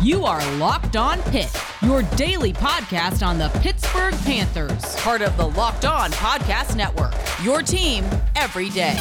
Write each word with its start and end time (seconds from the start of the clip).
You 0.00 0.24
are 0.24 0.40
Locked 0.58 0.94
On 0.94 1.20
Pitt, 1.22 1.52
your 1.82 2.02
daily 2.14 2.52
podcast 2.52 3.26
on 3.26 3.36
the 3.36 3.48
Pittsburgh 3.60 4.14
Panthers, 4.18 4.94
part 4.96 5.22
of 5.22 5.36
the 5.36 5.46
Locked 5.48 5.84
On 5.86 6.12
Podcast 6.12 6.76
Network. 6.76 7.12
Your 7.42 7.62
team 7.62 8.04
every 8.36 8.70
day. 8.70 8.94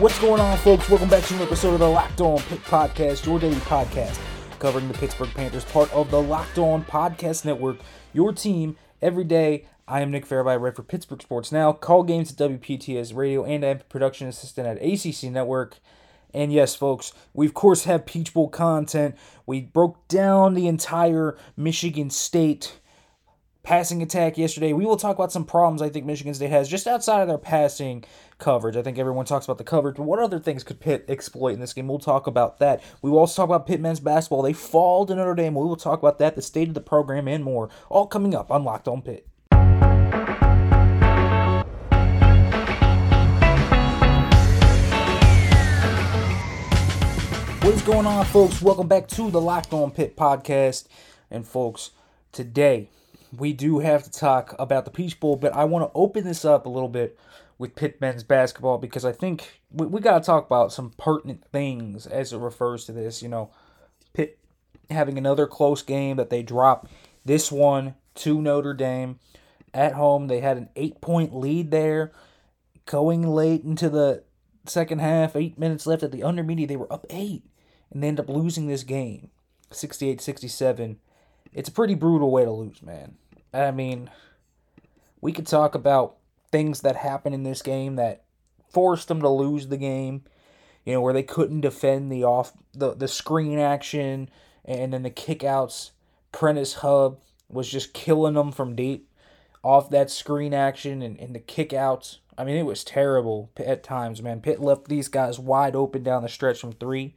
What's 0.00 0.18
going 0.18 0.40
on, 0.40 0.58
folks? 0.58 0.90
Welcome 0.90 1.08
back 1.08 1.22
to 1.26 1.34
an 1.36 1.42
episode 1.42 1.74
of 1.74 1.78
the 1.78 1.88
Locked 1.88 2.20
On 2.20 2.40
Pitt 2.40 2.64
Podcast, 2.64 3.24
your 3.24 3.38
daily 3.38 3.54
podcast 3.56 4.18
covering 4.58 4.88
the 4.88 4.94
Pittsburgh 4.94 5.30
Panthers, 5.30 5.64
part 5.66 5.92
of 5.92 6.10
the 6.10 6.20
Locked 6.20 6.58
On 6.58 6.84
Podcast 6.84 7.44
Network, 7.44 7.76
your 8.12 8.32
team 8.32 8.76
every 9.00 9.22
day. 9.22 9.64
I 9.90 10.02
am 10.02 10.10
Nick 10.10 10.26
Farabaugh, 10.26 10.68
I 10.68 10.70
for 10.72 10.82
Pittsburgh 10.82 11.22
Sports 11.22 11.50
Now, 11.50 11.72
call 11.72 12.02
games 12.02 12.30
at 12.30 12.36
WPTS 12.36 13.16
Radio, 13.16 13.42
and 13.42 13.64
I'm 13.64 13.78
production 13.88 14.28
assistant 14.28 14.66
at 14.66 14.82
ACC 14.82 15.32
Network. 15.32 15.78
And 16.34 16.52
yes, 16.52 16.74
folks, 16.74 17.14
we 17.32 17.46
of 17.46 17.54
course 17.54 17.84
have 17.84 18.04
Peach 18.04 18.34
Bowl 18.34 18.50
content. 18.50 19.16
We 19.46 19.62
broke 19.62 20.06
down 20.06 20.52
the 20.52 20.68
entire 20.68 21.38
Michigan 21.56 22.10
State 22.10 22.80
passing 23.62 24.02
attack 24.02 24.36
yesterday. 24.36 24.74
We 24.74 24.84
will 24.84 24.98
talk 24.98 25.16
about 25.16 25.32
some 25.32 25.46
problems 25.46 25.80
I 25.80 25.88
think 25.88 26.04
Michigan 26.04 26.34
State 26.34 26.50
has 26.50 26.68
just 26.68 26.86
outside 26.86 27.22
of 27.22 27.28
their 27.28 27.38
passing 27.38 28.04
coverage. 28.36 28.76
I 28.76 28.82
think 28.82 28.98
everyone 28.98 29.24
talks 29.24 29.46
about 29.46 29.56
the 29.56 29.64
coverage, 29.64 29.96
but 29.96 30.02
what 30.02 30.18
other 30.18 30.38
things 30.38 30.64
could 30.64 30.80
Pitt 30.80 31.06
exploit 31.08 31.54
in 31.54 31.60
this 31.60 31.72
game? 31.72 31.88
We'll 31.88 31.98
talk 31.98 32.26
about 32.26 32.58
that. 32.58 32.82
We 33.00 33.10
will 33.10 33.20
also 33.20 33.40
talk 33.40 33.48
about 33.48 33.66
Pitt 33.66 33.80
men's 33.80 34.00
basketball. 34.00 34.42
They 34.42 34.52
fall 34.52 35.06
to 35.06 35.14
Notre 35.14 35.34
Dame. 35.34 35.54
We 35.54 35.64
will 35.64 35.76
talk 35.76 35.98
about 35.98 36.18
that, 36.18 36.34
the 36.34 36.42
state 36.42 36.68
of 36.68 36.74
the 36.74 36.82
program, 36.82 37.26
and 37.26 37.42
more. 37.42 37.70
All 37.88 38.06
coming 38.06 38.34
up 38.34 38.50
on 38.50 38.64
Locked 38.64 38.86
On 38.86 39.00
Pitt. 39.00 39.26
Going 47.88 48.04
on, 48.04 48.26
folks? 48.26 48.60
Welcome 48.60 48.86
back 48.86 49.08
to 49.08 49.30
the 49.30 49.40
Locked 49.40 49.72
On 49.72 49.90
Pitt 49.90 50.14
podcast. 50.14 50.88
And, 51.30 51.48
folks, 51.48 51.92
today 52.32 52.90
we 53.34 53.54
do 53.54 53.78
have 53.78 54.04
to 54.04 54.10
talk 54.10 54.54
about 54.58 54.84
the 54.84 54.90
Peach 54.90 55.18
Bowl, 55.18 55.36
but 55.36 55.54
I 55.54 55.64
want 55.64 55.90
to 55.90 55.98
open 55.98 56.22
this 56.22 56.44
up 56.44 56.66
a 56.66 56.68
little 56.68 56.90
bit 56.90 57.18
with 57.56 57.76
Pitt 57.76 57.98
men's 57.98 58.22
basketball 58.22 58.76
because 58.76 59.06
I 59.06 59.12
think 59.12 59.62
we, 59.70 59.86
we 59.86 60.02
got 60.02 60.18
to 60.18 60.26
talk 60.26 60.44
about 60.44 60.70
some 60.70 60.92
pertinent 60.98 61.46
things 61.50 62.06
as 62.06 62.34
it 62.34 62.36
refers 62.36 62.84
to 62.84 62.92
this. 62.92 63.22
You 63.22 63.30
know, 63.30 63.52
Pitt 64.12 64.38
having 64.90 65.16
another 65.16 65.46
close 65.46 65.80
game 65.80 66.18
that 66.18 66.28
they 66.28 66.42
dropped 66.42 66.92
this 67.24 67.50
one 67.50 67.94
to 68.16 68.42
Notre 68.42 68.74
Dame 68.74 69.18
at 69.72 69.94
home. 69.94 70.26
They 70.26 70.40
had 70.40 70.58
an 70.58 70.68
eight 70.76 71.00
point 71.00 71.34
lead 71.34 71.70
there 71.70 72.12
going 72.84 73.22
late 73.22 73.64
into 73.64 73.88
the 73.88 74.24
second 74.66 74.98
half, 74.98 75.34
eight 75.34 75.58
minutes 75.58 75.86
left 75.86 76.02
at 76.02 76.12
the 76.12 76.20
intermediate. 76.20 76.68
They 76.68 76.76
were 76.76 76.92
up 76.92 77.06
eight 77.08 77.44
and 77.90 78.02
they 78.02 78.08
end 78.08 78.20
up 78.20 78.28
losing 78.28 78.66
this 78.66 78.82
game 78.82 79.30
68 79.70 80.20
67. 80.20 80.98
It's 81.52 81.68
a 81.68 81.72
pretty 81.72 81.94
brutal 81.94 82.30
way 82.30 82.44
to 82.44 82.50
lose, 82.50 82.82
man. 82.82 83.16
I 83.52 83.70
mean, 83.70 84.10
we 85.20 85.32
could 85.32 85.46
talk 85.46 85.74
about 85.74 86.16
things 86.50 86.82
that 86.82 86.96
happened 86.96 87.34
in 87.34 87.42
this 87.42 87.62
game 87.62 87.96
that 87.96 88.24
forced 88.70 89.08
them 89.08 89.20
to 89.20 89.28
lose 89.28 89.68
the 89.68 89.76
game. 89.76 90.24
You 90.84 90.94
know, 90.94 91.00
where 91.00 91.12
they 91.12 91.22
couldn't 91.22 91.60
defend 91.62 92.10
the 92.10 92.24
off 92.24 92.52
the, 92.72 92.94
the 92.94 93.08
screen 93.08 93.58
action 93.58 94.30
and 94.64 94.92
then 94.92 95.02
the 95.02 95.10
kickouts. 95.10 95.90
Prentiss 96.32 96.74
Hubb 96.74 97.18
was 97.48 97.68
just 97.68 97.92
killing 97.92 98.34
them 98.34 98.52
from 98.52 98.76
deep 98.76 99.08
off 99.62 99.90
that 99.90 100.10
screen 100.10 100.54
action 100.54 101.02
and, 101.02 101.18
and 101.18 101.34
the 101.34 101.40
kickouts. 101.40 102.18
I 102.36 102.44
mean, 102.44 102.56
it 102.56 102.64
was 102.66 102.84
terrible 102.84 103.50
at 103.56 103.82
times, 103.82 104.22
man. 104.22 104.40
Pitt 104.40 104.60
left 104.60 104.88
these 104.88 105.08
guys 105.08 105.38
wide 105.38 105.74
open 105.74 106.02
down 106.02 106.22
the 106.22 106.28
stretch 106.28 106.60
from 106.60 106.72
three 106.72 107.14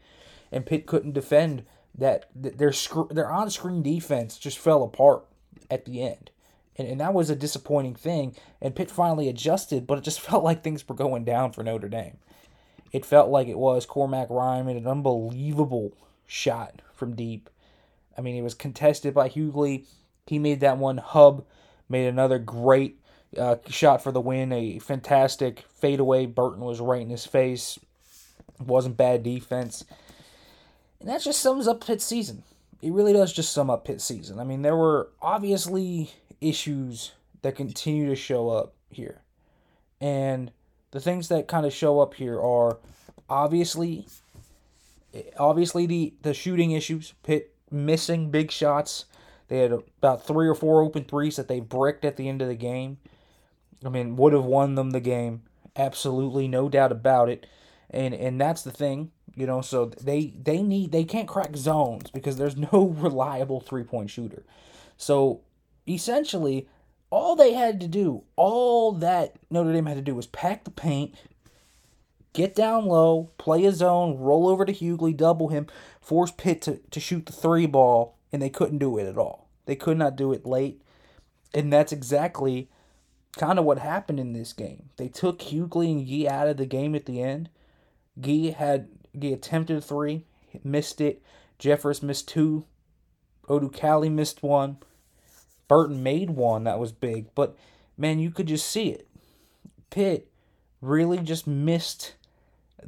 and 0.52 0.66
Pitt 0.66 0.86
couldn't 0.86 1.14
defend 1.14 1.66
that. 1.98 2.26
Their 2.36 2.74
their 3.10 3.32
on 3.32 3.50
screen 3.50 3.82
defense 3.82 4.38
just 4.38 4.60
fell 4.60 4.84
apart 4.84 5.26
at 5.70 5.86
the 5.86 6.02
end, 6.02 6.32
and 6.78 6.88
and 6.88 7.00
that 7.02 7.14
was 7.14 7.30
a 7.30 7.36
disappointing 7.36 7.96
thing. 7.96 8.36
And 8.62 8.76
Pitt 8.76 8.92
finally 8.92 9.30
adjusted, 9.30 9.88
but 9.88 9.98
it 9.98 10.04
just 10.04 10.22
felt 10.30 10.44
like 10.44 10.64
things 10.64 10.88
were 10.88 10.96
going 10.96 11.24
down 11.24 11.52
for 11.52 11.64
Notre 11.64 11.90
Dame. 11.90 12.18
It 12.92 13.06
felt 13.06 13.30
like 13.30 13.48
it 13.48 13.58
was 13.58 13.86
Cormac 13.86 14.30
Ryan 14.30 14.66
made 14.66 14.78
an 14.78 14.88
unbelievable 14.88 15.94
shot 16.28 16.82
from 16.94 17.16
deep. 17.16 17.50
I 18.18 18.22
mean, 18.22 18.36
it 18.36 18.42
was 18.42 18.54
contested 18.54 19.14
by 19.14 19.30
Hugley. 19.30 19.86
He 20.28 20.40
made 20.40 20.60
that 20.60 20.78
one. 20.78 20.98
Hubb 20.98 21.46
made 21.90 22.08
another 22.08 22.40
great 22.40 23.00
uh, 23.38 23.58
shot 23.70 24.04
for 24.04 24.12
the 24.12 24.22
win. 24.22 24.52
A 24.52 24.80
fantastic 24.80 25.66
fadeaway. 25.74 26.26
Burton 26.26 26.62
was 26.62 26.80
right 26.80 27.02
in 27.02 27.10
his 27.10 27.26
face. 27.26 27.80
Wasn't 28.60 28.98
bad 28.98 29.24
defense. 29.24 29.84
And 31.02 31.10
that 31.10 31.22
just 31.22 31.42
sums 31.42 31.68
up 31.68 31.86
Pitt's 31.86 32.06
season. 32.06 32.44
It 32.82 32.94
really 32.94 33.14
does 33.14 33.34
just 33.34 33.52
sum 33.52 33.70
up 33.70 33.86
Pitt's 33.86 34.04
season. 34.04 34.40
I 34.40 34.44
mean, 34.44 34.62
there 34.62 34.76
were 34.76 35.10
obviously 35.22 36.12
issues 36.40 37.12
that 37.42 37.56
continue 37.56 38.08
to 38.08 38.16
show 38.16 38.50
up 38.50 38.74
here. 38.90 39.22
And 40.00 40.52
the 40.92 41.00
things 41.00 41.28
that 41.30 41.48
kind 41.48 41.66
of 41.66 41.74
show 41.74 42.00
up 42.00 42.14
here 42.14 42.40
are 42.40 42.78
obviously 43.30 44.06
obviously 45.38 45.86
the 45.86 46.14
the 46.22 46.34
shooting 46.34 46.72
issues, 46.72 47.14
Pitt 47.24 47.54
missing 47.70 48.30
big 48.30 48.52
shots. 48.52 49.06
They 49.48 49.60
had 49.60 49.72
about 49.72 50.26
three 50.26 50.48
or 50.48 50.56
four 50.56 50.82
open 50.82 51.04
threes 51.04 51.36
that 51.36 51.48
they 51.48 51.60
bricked 51.60 52.06
at 52.06 52.16
the 52.16 52.30
end 52.30 52.42
of 52.42 52.48
the 52.48 52.56
game. 52.56 52.98
I 53.84 53.90
mean, 53.90 54.16
would 54.16 54.34
have 54.34 54.46
won 54.46 54.76
them 54.76 54.92
the 54.92 55.00
game. 55.02 55.42
Absolutely, 55.76 56.48
no 56.48 56.70
doubt 56.70 56.92
about 56.92 57.30
it. 57.30 57.48
And 57.90 58.14
and 58.14 58.40
that's 58.40 58.62
the 58.62 58.72
thing, 58.72 59.12
you 59.36 59.46
know. 59.46 59.62
So 59.62 59.86
they 59.86 60.34
they 60.42 60.62
need 60.62 60.92
they 60.92 61.04
can't 61.04 61.28
crack 61.28 61.56
zones 61.56 62.10
because 62.12 62.38
there's 62.38 62.58
no 62.58 62.96
reliable 62.98 63.60
three 63.60 63.84
point 63.84 64.10
shooter. 64.10 64.44
So 64.98 65.42
essentially, 65.88 66.68
all 67.10 67.36
they 67.36 67.54
had 67.54 67.80
to 67.82 67.88
do, 67.88 68.24
all 68.36 68.94
that 68.94 69.36
Notre 69.50 69.74
Dame 69.74 69.86
had 69.86 69.98
to 69.98 70.02
do 70.02 70.16
was 70.16 70.28
pack 70.28 70.64
the 70.64 70.72
paint, 70.72 71.16
get 72.34 72.56
down 72.56 72.86
low, 72.86 73.32
play 73.38 73.66
a 73.66 73.72
zone, 73.72 74.18
roll 74.18 74.48
over 74.48 74.66
to 74.66 74.74
Hugley, 74.74 75.16
double 75.16 75.50
him, 75.50 75.68
force 76.00 76.32
Pitt 76.32 76.62
to, 76.64 76.78
to 76.92 77.00
shoot 77.00 77.26
the 77.26 77.34
three 77.34 77.66
ball, 77.66 78.18
and 78.32 78.42
they 78.42 78.50
couldn't 78.50 78.78
do 78.78 78.98
it 78.98 79.08
at 79.08 79.18
all. 79.18 79.48
They 79.66 79.76
could 79.76 79.98
not 79.98 80.16
do 80.16 80.32
it 80.32 80.46
late. 80.46 80.82
And 81.54 81.72
that's 81.72 81.92
exactly 81.92 82.70
kind 83.38 83.60
of 83.60 83.66
what 83.66 83.80
happened 83.80 84.20
in 84.20 84.34
this 84.34 84.54
game. 84.54 84.90
They 84.98 85.08
took 85.08 85.40
Hugley 85.40 85.92
and 85.92 86.08
Gee 86.08 86.28
out 86.28 86.48
of 86.48 86.58
the 86.58 86.66
game 86.66 86.96
at 86.96 87.06
the 87.06 87.22
end. 87.22 87.50
Gee 88.20 88.52
had 88.52 88.88
Gee 89.18 89.34
attempted 89.34 89.84
three, 89.84 90.26
missed 90.64 91.02
it. 91.02 91.22
Jeffress 91.60 92.02
missed 92.02 92.28
two. 92.28 92.66
Odukale 93.48 94.12
missed 94.12 94.42
one. 94.44 94.78
Burton 95.68 96.04
made 96.04 96.32
one 96.32 96.64
that 96.66 96.80
was 96.80 96.92
big, 96.92 97.34
but 97.36 97.56
man, 97.98 98.20
you 98.20 98.32
could 98.32 98.48
just 98.48 98.68
see 98.68 98.90
it. 98.90 99.08
Pitt 99.90 100.30
really 100.82 101.20
just 101.20 101.48
missed 101.48 102.16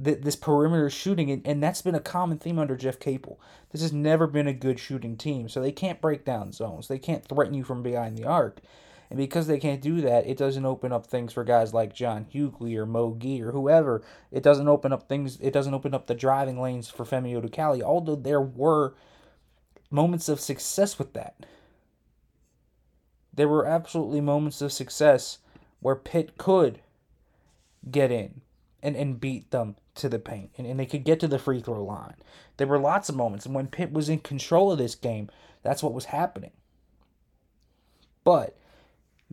th- 0.01 0.21
this 0.21 0.35
perimeter 0.35 0.89
shooting, 0.89 1.31
and, 1.31 1.45
and 1.45 1.63
that's 1.63 1.81
been 1.81 1.95
a 1.95 1.99
common 2.01 2.37
theme 2.37 2.59
under 2.59 2.75
Jeff 2.75 2.99
Capel. 2.99 3.39
This 3.71 3.81
has 3.81 3.93
never 3.93 4.27
been 4.27 4.47
a 4.47 4.53
good 4.53 4.79
shooting 4.79 5.15
team, 5.17 5.47
so 5.49 5.61
they 5.61 5.71
can't 5.71 6.01
break 6.01 6.25
down 6.25 6.51
zones. 6.51 6.87
They 6.87 6.99
can't 6.99 7.25
threaten 7.25 7.53
you 7.53 7.63
from 7.63 7.83
behind 7.83 8.17
the 8.17 8.25
arc. 8.25 8.59
And 9.09 9.17
because 9.17 9.47
they 9.47 9.59
can't 9.59 9.81
do 9.81 10.01
that, 10.01 10.25
it 10.25 10.37
doesn't 10.37 10.65
open 10.65 10.91
up 10.91 11.05
things 11.05 11.33
for 11.33 11.43
guys 11.43 11.73
like 11.73 11.93
John 11.93 12.25
Hugley 12.33 12.75
or 12.75 12.85
Mo 12.85 13.15
Gee 13.19 13.41
or 13.41 13.51
whoever. 13.51 14.03
It 14.31 14.43
doesn't 14.43 14.67
open 14.67 14.91
up 14.91 15.07
things. 15.07 15.39
It 15.39 15.53
doesn't 15.53 15.73
open 15.73 15.93
up 15.93 16.07
the 16.07 16.15
driving 16.15 16.59
lanes 16.59 16.89
for 16.89 17.05
Femi 17.05 17.39
Odukale. 17.39 17.81
Although 17.81 18.15
there 18.15 18.41
were 18.41 18.95
moments 19.91 20.27
of 20.27 20.39
success 20.39 20.97
with 20.97 21.13
that. 21.13 21.45
There 23.33 23.47
were 23.47 23.65
absolutely 23.65 24.21
moments 24.21 24.61
of 24.61 24.71
success 24.71 25.39
where 25.79 25.95
Pitt 25.95 26.37
could 26.37 26.79
get 27.89 28.11
in 28.11 28.41
and, 28.81 28.95
and 28.95 29.19
beat 29.19 29.51
them 29.51 29.75
to 29.95 30.09
the 30.09 30.19
paint 30.19 30.51
and, 30.57 30.65
and 30.65 30.79
they 30.79 30.85
could 30.85 31.03
get 31.03 31.19
to 31.19 31.27
the 31.27 31.39
free 31.39 31.61
throw 31.61 31.83
line. 31.83 32.15
There 32.57 32.67
were 32.67 32.79
lots 32.79 33.09
of 33.09 33.15
moments, 33.15 33.45
and 33.45 33.55
when 33.55 33.67
Pitt 33.67 33.91
was 33.91 34.09
in 34.09 34.19
control 34.19 34.71
of 34.71 34.77
this 34.77 34.95
game, 34.95 35.29
that's 35.63 35.81
what 35.81 35.93
was 35.93 36.05
happening. 36.05 36.51
But, 38.23 38.57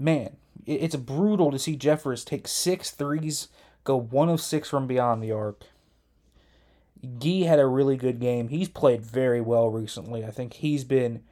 man, 0.01 0.37
it's 0.67 0.97
brutal 0.97 1.51
to 1.51 1.59
see 1.59 1.77
Jeffress 1.77 2.25
take 2.25 2.49
six 2.49 2.91
threes, 2.91 3.49
go 3.85 3.97
one 3.97 4.29
of 4.29 4.41
six 4.41 4.69
from 4.69 4.87
beyond 4.87 5.23
the 5.23 5.31
arc. 5.31 5.65
Gee 7.19 7.43
had 7.43 7.59
a 7.59 7.67
really 7.67 7.97
good 7.97 8.19
game. 8.19 8.49
He's 8.49 8.69
played 8.69 9.03
very 9.03 9.41
well 9.41 9.69
recently. 9.69 10.25
I 10.25 10.31
think 10.31 10.55
he's 10.55 10.85
been 10.85 11.23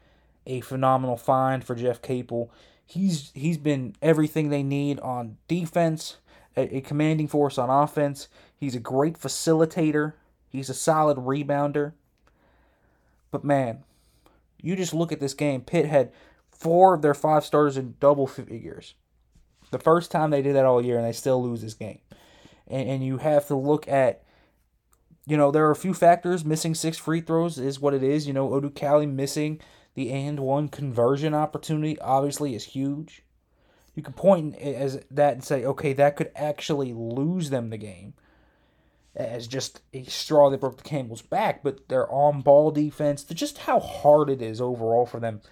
a 0.46 0.60
phenomenal 0.60 1.16
find 1.16 1.64
for 1.64 1.74
Jeff 1.74 2.00
Capel. 2.00 2.50
He's 2.86 3.30
he's 3.34 3.58
been 3.58 3.94
everything 4.00 4.48
they 4.48 4.62
need 4.62 4.98
on 5.00 5.36
defense, 5.46 6.16
a, 6.56 6.76
a 6.76 6.80
commanding 6.80 7.28
force 7.28 7.58
on 7.58 7.68
offense. 7.68 8.28
He's 8.56 8.74
a 8.74 8.80
great 8.80 9.18
facilitator. 9.18 10.14
He's 10.48 10.70
a 10.70 10.74
solid 10.74 11.18
rebounder. 11.18 11.92
But 13.30 13.44
man, 13.44 13.84
you 14.60 14.74
just 14.74 14.94
look 14.94 15.12
at 15.12 15.20
this 15.20 15.34
game. 15.34 15.60
Pitt 15.60 15.86
had 15.86 16.12
four 16.58 16.94
of 16.94 17.02
their 17.02 17.14
five 17.14 17.44
starters 17.44 17.76
in 17.76 17.94
double 18.00 18.26
figures. 18.26 18.94
The 19.70 19.78
first 19.78 20.10
time 20.10 20.30
they 20.30 20.42
did 20.42 20.56
that 20.56 20.64
all 20.64 20.84
year, 20.84 20.96
and 20.96 21.06
they 21.06 21.12
still 21.12 21.42
lose 21.42 21.62
this 21.62 21.74
game. 21.74 22.00
and, 22.66 22.88
and 22.88 23.04
you 23.04 23.18
have 23.18 23.46
to 23.48 23.54
look 23.54 23.86
at 23.88 24.22
you 25.28 25.36
know, 25.36 25.50
there 25.50 25.66
are 25.66 25.70
a 25.70 25.76
few 25.76 25.92
factors. 25.92 26.42
Missing 26.42 26.74
six 26.74 26.96
free 26.96 27.20
throws 27.20 27.58
is 27.58 27.78
what 27.78 27.92
it 27.92 28.02
is. 28.02 28.26
You 28.26 28.32
know, 28.32 28.48
Ocali 28.48 29.06
missing 29.06 29.60
the 29.94 30.10
and 30.10 30.40
one 30.40 30.68
conversion 30.68 31.34
opportunity 31.34 31.98
obviously 32.00 32.54
is 32.54 32.64
huge. 32.64 33.22
You 33.94 34.02
can 34.02 34.14
point 34.14 34.56
as 34.56 35.04
that 35.10 35.34
and 35.34 35.44
say, 35.44 35.66
okay, 35.66 35.92
that 35.92 36.16
could 36.16 36.30
actually 36.34 36.94
lose 36.94 37.50
them 37.50 37.68
the 37.68 37.76
game 37.76 38.14
as 39.14 39.46
just 39.46 39.82
a 39.92 40.04
straw 40.04 40.48
that 40.48 40.60
broke 40.60 40.78
the 40.78 40.82
camel's 40.82 41.20
back. 41.20 41.62
But 41.62 41.88
their 41.88 42.10
on 42.10 42.40
ball 42.40 42.70
defense, 42.70 43.22
just 43.24 43.58
how 43.58 43.80
hard 43.80 44.30
it 44.30 44.40
is 44.40 44.62
overall 44.62 45.04
for 45.04 45.20
them 45.20 45.42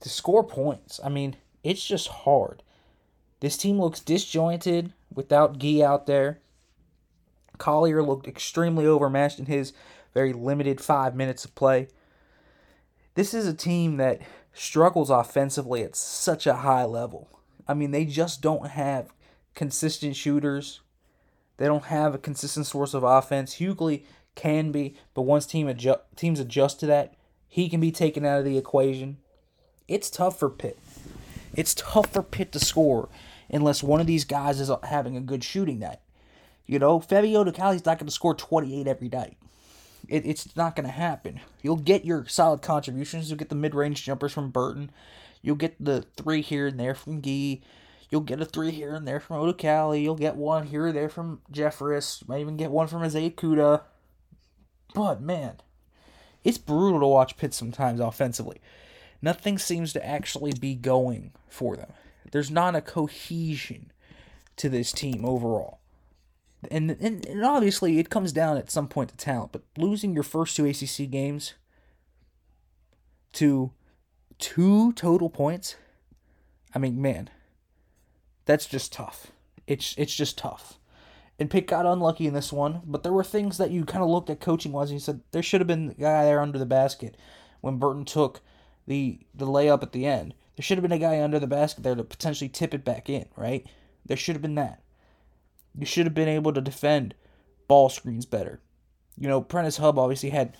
to 0.00 0.08
score 0.08 0.44
points. 0.44 1.00
I 1.04 1.08
mean, 1.08 1.36
it's 1.62 1.84
just 1.84 2.08
hard. 2.08 2.62
This 3.40 3.56
team 3.56 3.80
looks 3.80 4.00
disjointed 4.00 4.92
without 5.12 5.58
Gee 5.58 5.82
out 5.82 6.06
there. 6.06 6.40
Collier 7.58 8.02
looked 8.02 8.28
extremely 8.28 8.86
overmatched 8.86 9.38
in 9.38 9.46
his 9.46 9.72
very 10.14 10.32
limited 10.32 10.80
five 10.80 11.14
minutes 11.14 11.44
of 11.44 11.54
play. 11.54 11.88
This 13.14 13.34
is 13.34 13.46
a 13.46 13.54
team 13.54 13.96
that 13.96 14.20
struggles 14.52 15.10
offensively 15.10 15.82
at 15.82 15.96
such 15.96 16.46
a 16.46 16.56
high 16.56 16.84
level. 16.84 17.28
I 17.68 17.74
mean, 17.74 17.90
they 17.90 18.04
just 18.04 18.40
don't 18.40 18.68
have 18.68 19.12
consistent 19.54 20.16
shooters. 20.16 20.80
They 21.56 21.66
don't 21.66 21.84
have 21.84 22.14
a 22.14 22.18
consistent 22.18 22.66
source 22.66 22.94
of 22.94 23.02
offense. 23.02 23.54
Hugley 23.54 24.04
can 24.34 24.70
be, 24.70 24.96
but 25.14 25.22
once 25.22 25.46
team 25.46 25.66
adju- 25.66 26.00
teams 26.14 26.38
adjust 26.38 26.80
to 26.80 26.86
that, 26.86 27.14
he 27.48 27.68
can 27.68 27.80
be 27.80 27.90
taken 27.90 28.24
out 28.24 28.38
of 28.38 28.44
the 28.44 28.58
equation. 28.58 29.18
It's 29.88 30.10
tough 30.10 30.38
for 30.38 30.50
Pitt. 30.50 30.78
It's 31.54 31.74
tough 31.74 32.12
for 32.12 32.22
Pitt 32.22 32.52
to 32.52 32.58
score 32.58 33.08
unless 33.50 33.82
one 33.82 34.00
of 34.00 34.06
these 34.06 34.24
guys 34.24 34.60
is 34.60 34.70
having 34.84 35.16
a 35.16 35.20
good 35.20 35.44
shooting 35.44 35.78
night. 35.78 36.00
You 36.66 36.78
know, 36.78 36.98
Fabio 36.98 37.44
Ocali's 37.44 37.86
not 37.86 37.98
going 37.98 38.06
to 38.06 38.12
score 38.12 38.34
28 38.34 38.88
every 38.88 39.08
night. 39.08 39.36
It, 40.08 40.26
it's 40.26 40.56
not 40.56 40.76
going 40.76 40.86
to 40.86 40.92
happen. 40.92 41.40
You'll 41.62 41.76
get 41.76 42.04
your 42.04 42.26
solid 42.26 42.62
contributions. 42.62 43.28
You'll 43.28 43.38
get 43.38 43.48
the 43.48 43.54
mid 43.54 43.74
range 43.74 44.04
jumpers 44.04 44.32
from 44.32 44.50
Burton. 44.50 44.90
You'll 45.42 45.56
get 45.56 45.76
the 45.82 46.04
three 46.16 46.42
here 46.42 46.66
and 46.66 46.78
there 46.78 46.94
from 46.94 47.22
Gee. 47.22 47.62
You'll 48.10 48.20
get 48.20 48.40
a 48.40 48.44
three 48.44 48.70
here 48.70 48.94
and 48.94 49.06
there 49.06 49.20
from 49.20 49.36
Ocali. 49.36 50.02
You'll 50.02 50.14
get 50.14 50.36
one 50.36 50.66
here 50.66 50.86
or 50.86 50.92
there 50.92 51.08
from 51.08 51.40
Jeffress. 51.52 52.20
You 52.20 52.26
might 52.28 52.40
even 52.40 52.56
get 52.56 52.70
one 52.70 52.86
from 52.86 53.02
Isaiah 53.02 53.30
Kuda. 53.30 53.82
But, 54.94 55.20
man, 55.20 55.56
it's 56.44 56.58
brutal 56.58 57.00
to 57.00 57.06
watch 57.06 57.36
Pitt 57.36 57.52
sometimes 57.52 58.00
offensively. 58.00 58.60
Nothing 59.26 59.58
seems 59.58 59.92
to 59.92 60.06
actually 60.06 60.52
be 60.52 60.74
going 60.74 61.32
for 61.48 61.76
them. 61.76 61.92
There's 62.30 62.50
not 62.50 62.76
a 62.76 62.80
cohesion 62.80 63.90
to 64.56 64.68
this 64.68 64.92
team 64.92 65.24
overall 65.24 65.80
and, 66.70 66.96
and 67.00 67.24
and 67.26 67.44
obviously 67.44 67.98
it 67.98 68.10
comes 68.10 68.32
down 68.32 68.56
at 68.56 68.70
some 68.70 68.88
point 68.88 69.10
to 69.10 69.16
talent, 69.16 69.52
but 69.52 69.62
losing 69.76 70.14
your 70.14 70.22
first 70.22 70.56
two 70.56 70.66
ACC 70.66 71.10
games 71.10 71.54
to 73.32 73.72
two 74.38 74.92
total 74.94 75.28
points, 75.28 75.76
I 76.74 76.78
mean, 76.78 77.00
man, 77.00 77.30
that's 78.44 78.66
just 78.66 78.92
tough. 78.92 79.28
It's 79.66 79.94
it's 79.96 80.14
just 80.14 80.38
tough. 80.38 80.78
And 81.38 81.50
Pitt 81.50 81.66
got 81.66 81.84
unlucky 81.84 82.26
in 82.26 82.32
this 82.32 82.52
one, 82.52 82.80
but 82.86 83.02
there 83.02 83.12
were 83.12 83.24
things 83.24 83.58
that 83.58 83.70
you 83.70 83.84
kind 83.84 84.02
of 84.02 84.08
looked 84.08 84.30
at 84.30 84.40
coaching 84.40 84.72
wise 84.72 84.90
and 84.90 84.98
you 84.98 85.04
said 85.04 85.20
there 85.32 85.42
should 85.42 85.60
have 85.60 85.68
been 85.68 85.90
a 85.90 86.00
guy 86.00 86.24
there 86.24 86.40
under 86.40 86.58
the 86.58 86.64
basket 86.64 87.16
when 87.60 87.76
Burton 87.76 88.06
took 88.06 88.40
the 88.86 89.20
the 89.34 89.46
layup 89.46 89.82
at 89.82 89.92
the 89.92 90.06
end. 90.06 90.34
There 90.56 90.62
should 90.62 90.78
have 90.78 90.82
been 90.82 90.92
a 90.92 90.98
guy 90.98 91.20
under 91.20 91.38
the 91.38 91.46
basket 91.46 91.82
there 91.82 91.94
to 91.94 92.04
potentially 92.04 92.48
tip 92.48 92.72
it 92.72 92.84
back 92.84 93.10
in, 93.10 93.26
right? 93.36 93.66
There 94.06 94.16
should 94.16 94.34
have 94.34 94.42
been 94.42 94.54
that. 94.54 94.82
You 95.78 95.84
should 95.84 96.06
have 96.06 96.14
been 96.14 96.28
able 96.28 96.52
to 96.54 96.60
defend 96.60 97.14
ball 97.68 97.88
screens 97.88 98.24
better. 98.24 98.60
You 99.18 99.28
know, 99.28 99.40
Prentiss 99.42 99.78
Hubb 99.78 99.98
obviously 99.98 100.30
had 100.30 100.56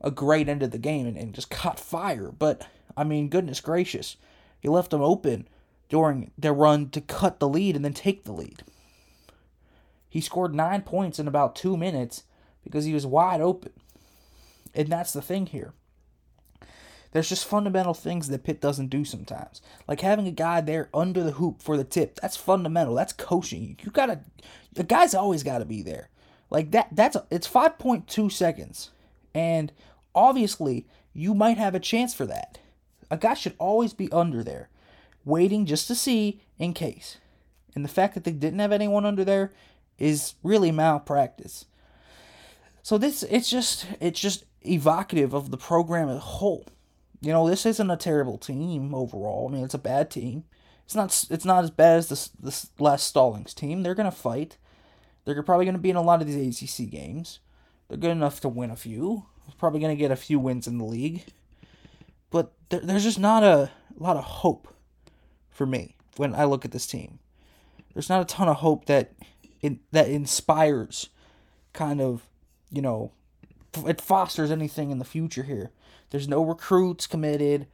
a 0.00 0.10
great 0.10 0.48
end 0.48 0.62
of 0.62 0.70
the 0.70 0.78
game 0.78 1.06
and, 1.06 1.16
and 1.16 1.34
just 1.34 1.50
caught 1.50 1.78
fire, 1.78 2.32
but 2.32 2.66
I 2.96 3.04
mean, 3.04 3.28
goodness 3.28 3.60
gracious, 3.60 4.16
he 4.58 4.68
left 4.68 4.90
them 4.90 5.02
open 5.02 5.46
during 5.88 6.30
their 6.38 6.54
run 6.54 6.88
to 6.90 7.00
cut 7.00 7.38
the 7.38 7.48
lead 7.48 7.76
and 7.76 7.84
then 7.84 7.92
take 7.92 8.24
the 8.24 8.32
lead. 8.32 8.62
He 10.08 10.20
scored 10.20 10.54
nine 10.54 10.82
points 10.82 11.18
in 11.18 11.28
about 11.28 11.54
two 11.54 11.76
minutes 11.76 12.24
because 12.64 12.84
he 12.84 12.94
was 12.94 13.06
wide 13.06 13.40
open. 13.40 13.72
And 14.74 14.88
that's 14.88 15.12
the 15.12 15.22
thing 15.22 15.46
here. 15.46 15.72
There's 17.12 17.28
just 17.28 17.46
fundamental 17.46 17.94
things 17.94 18.28
that 18.28 18.44
Pitt 18.44 18.60
doesn't 18.60 18.88
do 18.88 19.04
sometimes. 19.04 19.60
Like 19.88 20.00
having 20.00 20.28
a 20.28 20.32
guy 20.32 20.60
there 20.60 20.88
under 20.94 21.22
the 21.22 21.32
hoop 21.32 21.60
for 21.60 21.76
the 21.76 21.84
tip. 21.84 22.18
That's 22.20 22.36
fundamental. 22.36 22.94
That's 22.94 23.12
coaching. 23.12 23.76
You 23.82 23.90
gotta 23.90 24.20
the 24.72 24.84
guy's 24.84 25.14
always 25.14 25.42
gotta 25.42 25.64
be 25.64 25.82
there. 25.82 26.08
Like 26.50 26.70
that 26.70 26.88
that's 26.92 27.16
it's 27.30 27.48
5.2 27.48 28.30
seconds. 28.30 28.90
And 29.34 29.72
obviously 30.14 30.86
you 31.12 31.34
might 31.34 31.58
have 31.58 31.74
a 31.74 31.80
chance 31.80 32.14
for 32.14 32.26
that. 32.26 32.58
A 33.10 33.16
guy 33.16 33.34
should 33.34 33.56
always 33.58 33.92
be 33.92 34.10
under 34.12 34.44
there, 34.44 34.68
waiting 35.24 35.66
just 35.66 35.88
to 35.88 35.96
see 35.96 36.40
in 36.58 36.72
case. 36.72 37.18
And 37.74 37.84
the 37.84 37.88
fact 37.88 38.14
that 38.14 38.22
they 38.22 38.32
didn't 38.32 38.60
have 38.60 38.72
anyone 38.72 39.04
under 39.04 39.24
there 39.24 39.52
is 39.98 40.34
really 40.44 40.70
malpractice. 40.70 41.66
So 42.82 42.98
this 42.98 43.24
it's 43.24 43.50
just 43.50 43.86
it's 44.00 44.20
just 44.20 44.44
evocative 44.62 45.34
of 45.34 45.50
the 45.50 45.56
program 45.56 46.08
as 46.08 46.16
a 46.16 46.20
whole 46.20 46.66
you 47.20 47.32
know, 47.32 47.48
this 47.48 47.66
isn't 47.66 47.90
a 47.90 47.96
terrible 47.96 48.38
team 48.38 48.94
overall. 48.94 49.48
I 49.48 49.54
mean, 49.54 49.64
it's 49.64 49.74
a 49.74 49.78
bad 49.78 50.10
team. 50.10 50.44
It's 50.84 50.94
not. 50.94 51.26
It's 51.30 51.44
not 51.44 51.64
as 51.64 51.70
bad 51.70 51.98
as 51.98 52.08
this 52.08 52.28
this 52.28 52.70
last 52.78 53.06
Stallings 53.06 53.54
team. 53.54 53.82
They're 53.82 53.94
gonna 53.94 54.10
fight. 54.10 54.56
They're 55.24 55.42
probably 55.42 55.66
gonna 55.66 55.78
be 55.78 55.90
in 55.90 55.96
a 55.96 56.02
lot 56.02 56.20
of 56.20 56.26
these 56.26 56.62
ACC 56.62 56.90
games. 56.90 57.40
They're 57.88 57.98
good 57.98 58.10
enough 58.10 58.40
to 58.40 58.48
win 58.48 58.70
a 58.70 58.76
few. 58.76 59.26
Probably 59.58 59.80
gonna 59.80 59.96
get 59.96 60.10
a 60.10 60.16
few 60.16 60.38
wins 60.38 60.66
in 60.66 60.78
the 60.78 60.84
league. 60.84 61.24
But 62.30 62.52
there, 62.68 62.80
there's 62.80 63.04
just 63.04 63.18
not 63.18 63.42
a, 63.42 63.70
lot 63.98 64.16
of 64.16 64.24
hope 64.24 64.74
for 65.50 65.66
me 65.66 65.96
when 66.16 66.34
I 66.34 66.44
look 66.44 66.64
at 66.64 66.70
this 66.70 66.86
team. 66.86 67.18
There's 67.92 68.08
not 68.08 68.22
a 68.22 68.24
ton 68.24 68.48
of 68.48 68.56
hope 68.56 68.86
that 68.86 69.12
in, 69.60 69.80
that 69.92 70.08
inspires 70.08 71.10
kind 71.72 72.00
of, 72.00 72.26
you 72.70 72.80
know, 72.80 73.12
it 73.86 74.00
fosters 74.00 74.50
anything 74.50 74.90
in 74.90 74.98
the 74.98 75.04
future 75.04 75.42
here. 75.42 75.70
There's 76.10 76.28
no 76.28 76.42
recruits 76.44 77.06
committed. 77.06 77.66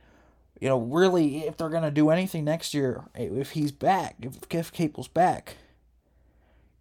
You 0.61 0.69
know, 0.69 0.79
really, 0.79 1.47
if 1.47 1.57
they're 1.57 1.69
gonna 1.69 1.91
do 1.91 2.11
anything 2.11 2.45
next 2.45 2.75
year, 2.75 3.05
if 3.15 3.51
he's 3.51 3.73
back, 3.73 4.17
if 4.23 4.41
Kev 4.49 4.73
Capel's 4.73 5.09
back, 5.09 5.57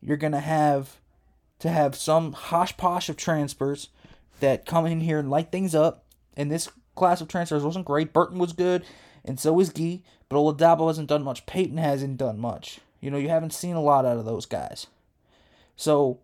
you're 0.02 0.18
gonna 0.18 0.40
have 0.40 1.00
to 1.60 1.70
have 1.70 1.96
some 1.96 2.34
hosh 2.34 2.76
posh 2.78 3.10
of 3.10 3.18
transfers 3.18 3.90
that 4.40 4.66
come 4.66 4.86
in 4.86 5.02
here 5.02 5.20
and 5.20 5.30
light 5.30 5.52
things 5.52 5.74
up. 5.74 6.04
And 6.38 6.52
this 6.52 6.70
class 6.96 7.22
of 7.22 7.28
transfers 7.28 7.64
wasn't 7.64 7.86
great. 7.86 8.14
Burton 8.14 8.38
was 8.38 8.54
good, 8.54 8.84
and 9.24 9.40
so 9.40 9.54
was 9.54 9.70
Gee, 9.70 10.04
but 10.30 10.38
Oladapo 10.38 10.88
hasn't 10.88 11.10
done 11.10 11.24
much. 11.24 11.46
Peyton 11.46 11.78
hasn't 11.78 12.18
done 12.18 12.40
much. 12.40 12.80
You 13.00 13.12
know, 13.12 13.18
you 13.18 13.30
haven't 13.30 13.54
seen 13.54 13.76
a 13.76 13.82
lot 13.82 14.06
out 14.06 14.18
of 14.18 14.26
those 14.26 14.46
guys. 14.46 14.88
So 15.76 16.20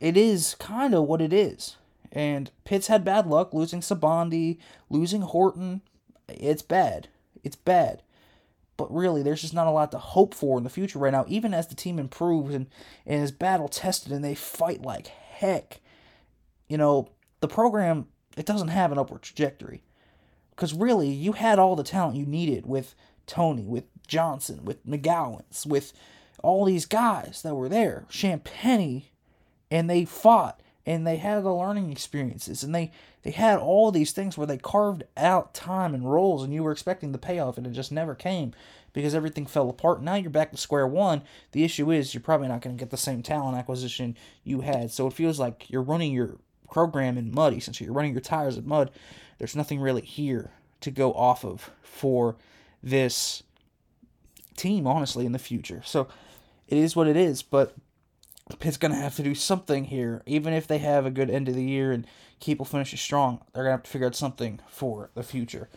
it 0.00 0.16
is 0.16 0.54
kind 0.58 0.94
of 0.94 1.04
what 1.04 1.20
it 1.20 1.32
is. 1.32 1.76
And 2.12 2.50
Pitt's 2.64 2.86
had 2.86 3.04
bad 3.04 3.26
luck 3.26 3.52
losing 3.52 3.80
Sibande, 3.80 4.58
losing 4.88 5.22
Horton. 5.22 5.82
It's 6.28 6.62
bad. 6.62 7.08
It's 7.44 7.56
bad. 7.56 8.02
But 8.76 8.94
really, 8.94 9.22
there's 9.22 9.40
just 9.40 9.54
not 9.54 9.66
a 9.66 9.72
lot 9.72 9.90
to 9.90 9.98
hope 9.98 10.34
for 10.34 10.56
in 10.56 10.64
the 10.64 10.70
future 10.70 10.98
right 10.98 11.12
now, 11.12 11.24
even 11.28 11.52
as 11.52 11.66
the 11.66 11.74
team 11.74 11.98
improves 11.98 12.54
and, 12.54 12.66
and 13.04 13.22
is 13.22 13.32
battle 13.32 13.68
tested 13.68 14.12
and 14.12 14.24
they 14.24 14.34
fight 14.34 14.82
like 14.82 15.08
heck. 15.08 15.80
You 16.68 16.78
know, 16.78 17.08
the 17.40 17.48
program, 17.48 18.06
it 18.36 18.46
doesn't 18.46 18.68
have 18.68 18.92
an 18.92 18.98
upward 18.98 19.22
trajectory. 19.22 19.82
Because 20.50 20.74
really, 20.74 21.08
you 21.08 21.32
had 21.32 21.58
all 21.58 21.76
the 21.76 21.84
talent 21.84 22.16
you 22.16 22.26
needed 22.26 22.66
with 22.66 22.94
Toney, 23.26 23.66
with 23.66 23.84
Johnson, 24.06 24.64
with 24.64 24.84
McGowens, 24.86 25.66
with 25.66 25.92
all 26.42 26.64
these 26.64 26.86
guys 26.86 27.42
that 27.42 27.54
were 27.54 27.68
there. 27.68 28.06
Champagnie, 28.10 29.04
and 29.70 29.88
they 29.88 30.04
fought 30.04 30.60
and 30.88 31.06
they 31.06 31.18
had 31.18 31.44
the 31.44 31.52
learning 31.52 31.92
experiences 31.92 32.64
and 32.64 32.74
they 32.74 32.90
they 33.22 33.30
had 33.30 33.58
all 33.58 33.92
these 33.92 34.12
things 34.12 34.38
where 34.38 34.46
they 34.46 34.56
carved 34.56 35.04
out 35.18 35.52
time 35.52 35.94
and 35.94 36.10
roles 36.10 36.42
and 36.42 36.54
you 36.54 36.62
were 36.62 36.72
expecting 36.72 37.12
the 37.12 37.18
payoff 37.18 37.58
and 37.58 37.66
it 37.66 37.72
just 37.72 37.92
never 37.92 38.14
came 38.14 38.54
because 38.94 39.14
everything 39.14 39.44
fell 39.44 39.68
apart. 39.68 40.02
Now 40.02 40.14
you're 40.14 40.30
back 40.30 40.50
to 40.50 40.56
square 40.56 40.86
one. 40.86 41.22
The 41.52 41.62
issue 41.62 41.90
is 41.90 42.14
you're 42.14 42.22
probably 42.22 42.48
not 42.48 42.62
going 42.62 42.74
to 42.74 42.80
get 42.80 42.88
the 42.88 42.96
same 42.96 43.22
talent 43.22 43.58
acquisition 43.58 44.16
you 44.44 44.62
had. 44.62 44.90
So 44.90 45.06
it 45.06 45.12
feels 45.12 45.38
like 45.38 45.68
you're 45.68 45.82
running 45.82 46.14
your 46.14 46.38
program 46.70 47.18
in 47.18 47.34
mud 47.34 47.52
essentially. 47.52 47.84
You're 47.84 47.94
running 47.94 48.12
your 48.14 48.22
tires 48.22 48.56
in 48.56 48.66
mud. 48.66 48.90
There's 49.36 49.54
nothing 49.54 49.80
really 49.80 50.00
here 50.00 50.52
to 50.80 50.90
go 50.90 51.12
off 51.12 51.44
of 51.44 51.70
for 51.82 52.36
this 52.82 53.42
team 54.56 54.86
honestly 54.86 55.26
in 55.26 55.32
the 55.32 55.38
future. 55.38 55.82
So 55.84 56.08
it 56.66 56.78
is 56.78 56.96
what 56.96 57.08
it 57.08 57.16
is 57.16 57.42
but 57.42 57.74
Pitt's 58.56 58.76
going 58.76 58.92
to 58.92 58.98
have 58.98 59.16
to 59.16 59.22
do 59.22 59.34
something 59.34 59.84
here. 59.84 60.22
Even 60.26 60.52
if 60.52 60.66
they 60.66 60.78
have 60.78 61.06
a 61.06 61.10
good 61.10 61.30
end 61.30 61.48
of 61.48 61.54
the 61.54 61.64
year 61.64 61.92
and 61.92 62.06
Capel 62.40 62.64
finishes 62.64 63.00
strong, 63.00 63.40
they're 63.52 63.64
going 63.64 63.72
to 63.72 63.76
have 63.76 63.82
to 63.84 63.90
figure 63.90 64.06
out 64.06 64.14
something 64.14 64.60
for 64.68 65.10
the 65.14 65.22
future. 65.22 65.68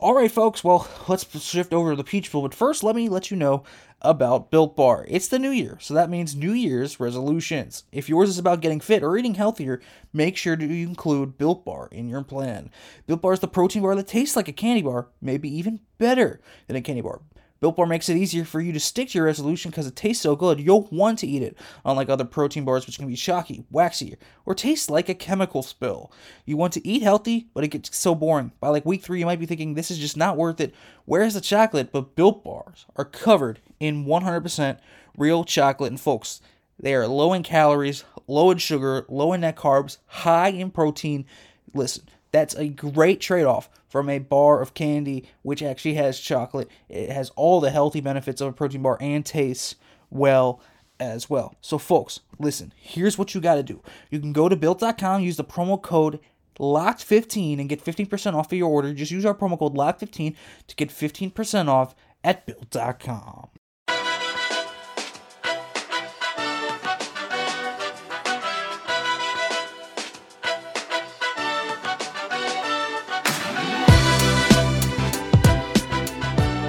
All 0.00 0.14
right, 0.14 0.30
folks. 0.30 0.62
Well, 0.62 0.86
let's 1.08 1.26
shift 1.42 1.72
over 1.72 1.90
to 1.90 1.96
the 1.96 2.04
Peach 2.04 2.30
Bowl. 2.30 2.42
But 2.42 2.54
first, 2.54 2.84
let 2.84 2.94
me 2.94 3.08
let 3.08 3.32
you 3.32 3.36
know 3.36 3.64
about 4.00 4.48
Built 4.48 4.76
Bar. 4.76 5.04
It's 5.08 5.26
the 5.26 5.40
new 5.40 5.50
year, 5.50 5.76
so 5.80 5.92
that 5.94 6.08
means 6.08 6.36
New 6.36 6.52
Year's 6.52 7.00
resolutions. 7.00 7.82
If 7.90 8.08
yours 8.08 8.28
is 8.28 8.38
about 8.38 8.60
getting 8.60 8.78
fit 8.78 9.02
or 9.02 9.16
eating 9.16 9.34
healthier, 9.34 9.80
make 10.12 10.36
sure 10.36 10.54
to 10.54 10.64
include 10.64 11.36
Built 11.36 11.64
Bar 11.64 11.88
in 11.90 12.08
your 12.08 12.22
plan. 12.22 12.70
Built 13.08 13.22
Bar 13.22 13.32
is 13.32 13.40
the 13.40 13.48
protein 13.48 13.82
bar 13.82 13.96
that 13.96 14.06
tastes 14.06 14.36
like 14.36 14.46
a 14.46 14.52
candy 14.52 14.82
bar, 14.82 15.08
maybe 15.20 15.52
even 15.52 15.80
better 15.98 16.40
than 16.68 16.76
a 16.76 16.80
candy 16.80 17.02
bar. 17.02 17.20
Built 17.60 17.76
Bar 17.76 17.86
makes 17.86 18.08
it 18.08 18.16
easier 18.16 18.44
for 18.44 18.60
you 18.60 18.72
to 18.72 18.80
stick 18.80 19.08
to 19.10 19.18
your 19.18 19.26
resolution 19.26 19.70
because 19.70 19.86
it 19.86 19.96
tastes 19.96 20.22
so 20.22 20.36
good, 20.36 20.60
you'll 20.60 20.88
want 20.92 21.18
to 21.20 21.26
eat 21.26 21.42
it, 21.42 21.56
unlike 21.84 22.08
other 22.08 22.24
protein 22.24 22.64
bars 22.64 22.86
which 22.86 22.98
can 22.98 23.08
be 23.08 23.16
chalky, 23.16 23.64
waxy, 23.70 24.16
or 24.46 24.54
taste 24.54 24.90
like 24.90 25.08
a 25.08 25.14
chemical 25.14 25.62
spill. 25.62 26.12
You 26.44 26.56
want 26.56 26.72
to 26.74 26.86
eat 26.86 27.02
healthy, 27.02 27.48
but 27.54 27.64
it 27.64 27.68
gets 27.68 27.96
so 27.96 28.14
boring. 28.14 28.52
By 28.60 28.68
like 28.68 28.86
week 28.86 29.02
three, 29.02 29.18
you 29.18 29.26
might 29.26 29.40
be 29.40 29.46
thinking, 29.46 29.74
this 29.74 29.90
is 29.90 29.98
just 29.98 30.16
not 30.16 30.36
worth 30.36 30.60
it. 30.60 30.74
Where's 31.04 31.34
the 31.34 31.40
chocolate? 31.40 31.90
But 31.90 32.14
Built 32.14 32.44
Bars 32.44 32.86
are 32.96 33.04
covered 33.04 33.60
in 33.80 34.04
100% 34.04 34.78
real 35.16 35.44
chocolate, 35.44 35.90
and 35.90 36.00
folks, 36.00 36.40
they 36.78 36.94
are 36.94 37.08
low 37.08 37.32
in 37.32 37.42
calories, 37.42 38.04
low 38.28 38.52
in 38.52 38.58
sugar, 38.58 39.04
low 39.08 39.32
in 39.32 39.40
net 39.40 39.56
carbs, 39.56 39.98
high 40.06 40.50
in 40.50 40.70
protein. 40.70 41.26
Listen, 41.74 42.04
that's 42.32 42.54
a 42.54 42.68
great 42.68 43.20
trade 43.20 43.44
off 43.44 43.68
from 43.88 44.08
a 44.08 44.18
bar 44.18 44.60
of 44.60 44.74
candy, 44.74 45.26
which 45.42 45.62
actually 45.62 45.94
has 45.94 46.20
chocolate. 46.20 46.68
It 46.88 47.10
has 47.10 47.30
all 47.30 47.60
the 47.60 47.70
healthy 47.70 48.00
benefits 48.00 48.40
of 48.40 48.48
a 48.48 48.52
protein 48.52 48.82
bar 48.82 48.98
and 49.00 49.24
tastes 49.24 49.76
well 50.10 50.60
as 51.00 51.30
well. 51.30 51.54
So, 51.60 51.78
folks, 51.78 52.20
listen, 52.38 52.72
here's 52.76 53.18
what 53.18 53.34
you 53.34 53.40
got 53.40 53.54
to 53.56 53.62
do. 53.62 53.82
You 54.10 54.20
can 54.20 54.32
go 54.32 54.48
to 54.48 54.56
built.com, 54.56 55.22
use 55.22 55.36
the 55.36 55.44
promo 55.44 55.80
code 55.80 56.18
LOCKED15 56.58 57.60
and 57.60 57.68
get 57.68 57.84
15% 57.84 58.34
off 58.34 58.52
of 58.52 58.58
your 58.58 58.68
order. 58.68 58.92
Just 58.92 59.12
use 59.12 59.24
our 59.24 59.34
promo 59.34 59.58
code 59.58 59.74
LOCKED15 59.74 60.34
to 60.66 60.76
get 60.76 60.90
15% 60.90 61.68
off 61.68 61.94
at 62.24 62.46
built.com. 62.46 63.48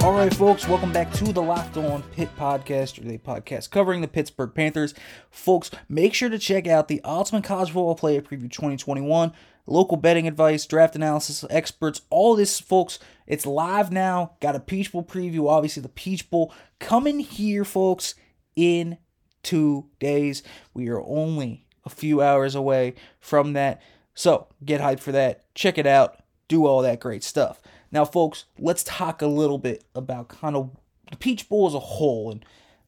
All 0.09 0.15
right, 0.15 0.33
folks, 0.33 0.67
welcome 0.67 0.91
back 0.91 1.13
to 1.13 1.31
the 1.31 1.39
Locked 1.39 1.77
On 1.77 2.01
Pitt 2.01 2.35
Podcast, 2.35 2.97
your 2.97 3.03
daily 3.03 3.19
podcast 3.19 3.69
covering 3.69 4.01
the 4.01 4.07
Pittsburgh 4.07 4.51
Panthers. 4.55 4.95
Folks, 5.29 5.69
make 5.87 6.15
sure 6.15 6.29
to 6.29 6.39
check 6.39 6.65
out 6.65 6.87
the 6.87 6.99
Ultimate 7.03 7.43
College 7.43 7.69
Football 7.69 7.93
Player 7.93 8.19
Preview 8.19 8.51
2021, 8.51 9.31
local 9.67 9.97
betting 9.97 10.27
advice, 10.27 10.65
draft 10.65 10.95
analysis, 10.95 11.45
experts, 11.51 12.01
all 12.09 12.35
this, 12.35 12.59
folks. 12.59 12.97
It's 13.27 13.45
live 13.45 13.91
now. 13.91 14.31
Got 14.41 14.55
a 14.55 14.59
Peach 14.59 14.91
Bowl 14.91 15.03
preview, 15.03 15.47
obviously, 15.47 15.83
the 15.83 15.89
Peach 15.89 16.27
Bowl 16.31 16.51
coming 16.79 17.19
here, 17.19 17.63
folks, 17.63 18.15
in 18.55 18.97
two 19.43 19.89
days. 19.99 20.41
We 20.73 20.89
are 20.89 21.03
only 21.03 21.67
a 21.85 21.89
few 21.91 22.19
hours 22.19 22.55
away 22.55 22.95
from 23.19 23.53
that. 23.53 23.79
So 24.15 24.47
get 24.65 24.81
hyped 24.81 25.01
for 25.01 25.11
that. 25.11 25.53
Check 25.53 25.77
it 25.77 25.85
out. 25.85 26.17
Do 26.47 26.65
all 26.65 26.81
that 26.81 26.99
great 26.99 27.23
stuff. 27.23 27.61
Now, 27.91 28.05
folks, 28.05 28.45
let's 28.57 28.83
talk 28.83 29.21
a 29.21 29.27
little 29.27 29.57
bit 29.57 29.83
about 29.95 30.29
kind 30.29 30.55
of 30.55 30.71
the 31.09 31.17
Peach 31.17 31.49
Bowl 31.49 31.67
as 31.67 31.73
a 31.73 31.79
whole 31.79 32.31
and 32.31 32.45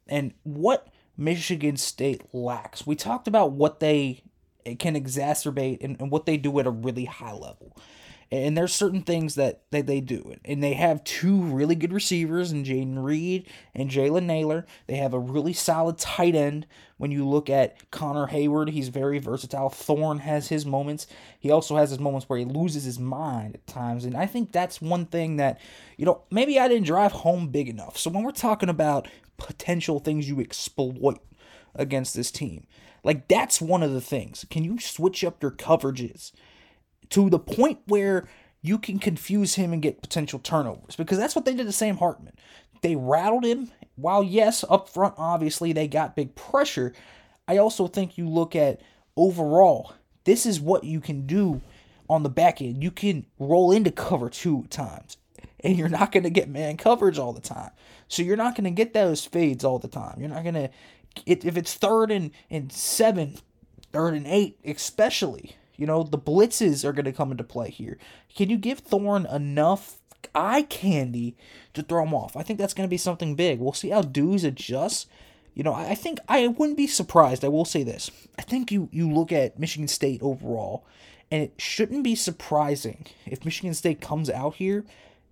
and 0.08 0.34
what 0.44 0.88
Michigan 1.18 1.78
State 1.78 2.24
lacks. 2.34 2.86
We 2.86 2.96
talked 2.96 3.28
about 3.28 3.52
what 3.52 3.80
they 3.80 4.24
can 4.80 4.96
exacerbate 4.96 5.84
and, 5.84 6.00
and 6.00 6.12
what 6.12 6.26
they 6.26 6.38
do 6.38 6.60
at 6.60 6.68
a 6.68 6.72
really 6.72 7.06
high 7.06 7.34
level. 7.34 7.76
And 8.32 8.58
there's 8.58 8.74
certain 8.74 9.02
things 9.02 9.36
that, 9.36 9.64
that 9.72 9.88
they 9.88 10.00
do. 10.00 10.36
And 10.46 10.64
they 10.64 10.74
have 10.74 11.04
two 11.04 11.42
really 11.42 11.76
good 11.76 11.92
receivers 11.92 12.54
in 12.54 12.64
Jayden 12.64 13.04
Reed 13.04 13.50
and 13.76 13.90
Jalen 13.90 14.24
Nailor. 14.24 14.66
They 14.88 14.96
have 14.96 15.14
a 15.14 15.20
really 15.20 15.52
solid 15.52 15.98
tight 15.98 16.34
end. 16.34 16.66
When 17.02 17.10
you 17.10 17.28
look 17.28 17.50
at 17.50 17.90
Connor 17.90 18.28
Heyward. 18.28 18.70
he's 18.70 18.90
very 18.90 19.18
versatile. 19.18 19.70
Thorne 19.70 20.20
has 20.20 20.50
his 20.50 20.68
moments. 20.68 21.08
He 21.40 21.50
also 21.50 21.76
has 21.78 21.90
his 21.90 21.98
moments 21.98 22.30
where 22.30 22.38
he 22.38 22.46
loses 22.46 22.84
his 22.84 23.00
mind 23.00 23.56
at 23.56 23.66
times. 23.66 24.06
And 24.06 24.16
I 24.16 24.28
think 24.28 24.52
that's 24.52 24.80
one 24.80 25.08
thing 25.08 25.38
that, 25.38 25.60
you 25.98 26.06
know, 26.06 26.22
maybe 26.30 26.60
I 26.60 26.68
didn't 26.68 26.86
drive 26.86 27.12
home 27.12 27.48
big 27.48 27.68
enough. 27.68 27.98
So 27.98 28.12
when 28.12 28.22
we're 28.22 28.30
talking 28.30 28.70
about 28.70 29.08
potential 29.38 29.98
things 29.98 30.30
you 30.30 30.40
exploit 30.40 31.18
against 31.74 32.14
this 32.14 32.30
team, 32.30 32.68
like 33.04 33.28
that's 33.28 33.60
one 33.60 33.82
of 33.82 33.94
the 33.94 34.00
things. 34.00 34.46
Can 34.52 34.64
you 34.64 34.78
switch 34.78 35.24
up 35.24 35.42
your 35.42 35.50
coverages? 35.50 36.32
To 37.12 37.30
the 37.30 37.40
point 37.40 37.80
where 37.86 38.28
you 38.62 38.78
can 38.78 39.00
confuse 39.00 39.56
him 39.56 39.74
and 39.74 39.82
get 39.82 40.02
potential 40.02 40.40
turnovers 40.40 40.96
because 40.96 41.18
that's 41.18 41.36
what 41.36 41.46
they 41.46 41.56
did 41.56 41.66
to 41.66 41.72
Sam 41.72 41.98
Hartman. 41.98 42.34
They 42.82 42.96
rattled 42.96 43.46
him. 43.46 43.72
While 43.96 44.24
yes, 44.24 44.66
up 44.70 44.90
front 44.90 45.16
obviously 45.18 45.74
they 45.74 45.88
got 45.88 46.16
big 46.16 46.36
pressure, 46.36 46.94
I 47.48 47.58
also 47.58 47.88
think 47.88 48.18
you 48.18 48.28
look 48.28 48.56
at 48.56 48.82
overall, 49.16 49.94
this 50.24 50.46
is 50.46 50.60
what 50.60 50.84
you 50.84 51.00
can 51.00 51.28
do 51.28 51.62
on 52.10 52.24
the 52.24 52.30
back 52.30 52.62
end. 52.62 52.84
You 52.84 52.92
can 52.92 53.26
roll 53.40 53.72
into 53.72 53.92
cover 53.92 54.30
two 54.30 54.66
times. 54.70 55.18
And 55.64 55.78
you're 55.78 55.90
not 55.90 56.12
going 56.12 56.24
to 56.24 56.32
get 56.32 56.50
man 56.50 56.78
coverage 56.78 57.20
all 57.20 57.34
the 57.34 57.42
time. 57.42 57.70
So 58.08 58.24
you're 58.24 58.36
not 58.36 58.56
going 58.56 58.64
to 58.64 58.72
get 58.72 58.94
those 58.94 59.26
fades 59.26 59.64
all 59.64 59.78
the 59.78 59.88
time. 59.88 60.20
You're 60.20 60.30
not 60.30 60.42
going 60.44 60.56
to 60.56 60.70
if 61.26 61.58
it's 61.58 61.74
third 61.74 62.12
and, 62.12 62.32
and 62.50 62.72
seven, 62.72 63.38
third 63.92 64.14
and 64.14 64.28
eight, 64.28 64.58
especially, 64.66 65.56
you 65.82 65.88
know, 65.88 66.04
the 66.04 66.20
blitzes 66.20 66.86
are 66.86 66.94
going 66.94 67.06
to 67.06 67.12
come 67.12 67.32
into 67.32 67.44
play 67.44 67.72
here. 67.72 67.98
Can 68.36 68.52
you 68.52 68.58
give 68.58 68.78
Thorne 68.78 69.26
enough 69.26 69.98
eye 70.36 70.62
candy 70.62 71.36
to 71.74 71.82
throw 71.82 72.04
him 72.04 72.14
off? 72.14 72.38
I 72.38 72.44
think 72.44 72.60
that's 72.60 72.76
going 72.76 72.88
to 72.88 72.92
be 72.92 72.98
something 72.98 73.34
big. 73.34 73.60
We'll 73.60 73.74
see 73.74 73.90
how 73.90 74.04
Dues 74.04 74.44
adjusts. 74.44 75.08
You 75.56 75.64
know, 75.64 75.74
I 75.74 75.96
think 75.96 76.20
I 76.30 76.46
wouldn't 76.46 76.78
be 76.78 76.86
surprised. 76.86 77.44
I 77.44 77.48
will 77.48 77.66
say 77.66 77.82
this. 77.82 78.12
I 78.38 78.44
think 78.44 78.72
you 78.72 78.90
you 78.92 79.12
look 79.12 79.32
at 79.32 79.60
Michigan 79.60 79.88
State 79.88 80.22
overall, 80.22 80.86
and 81.32 81.42
it 81.42 81.54
shouldn't 81.58 82.04
be 82.04 82.14
surprising 82.14 83.08
if 83.26 83.44
Michigan 83.44 83.74
State 83.74 84.02
comes 84.02 84.30
out 84.30 84.58
here 84.58 84.86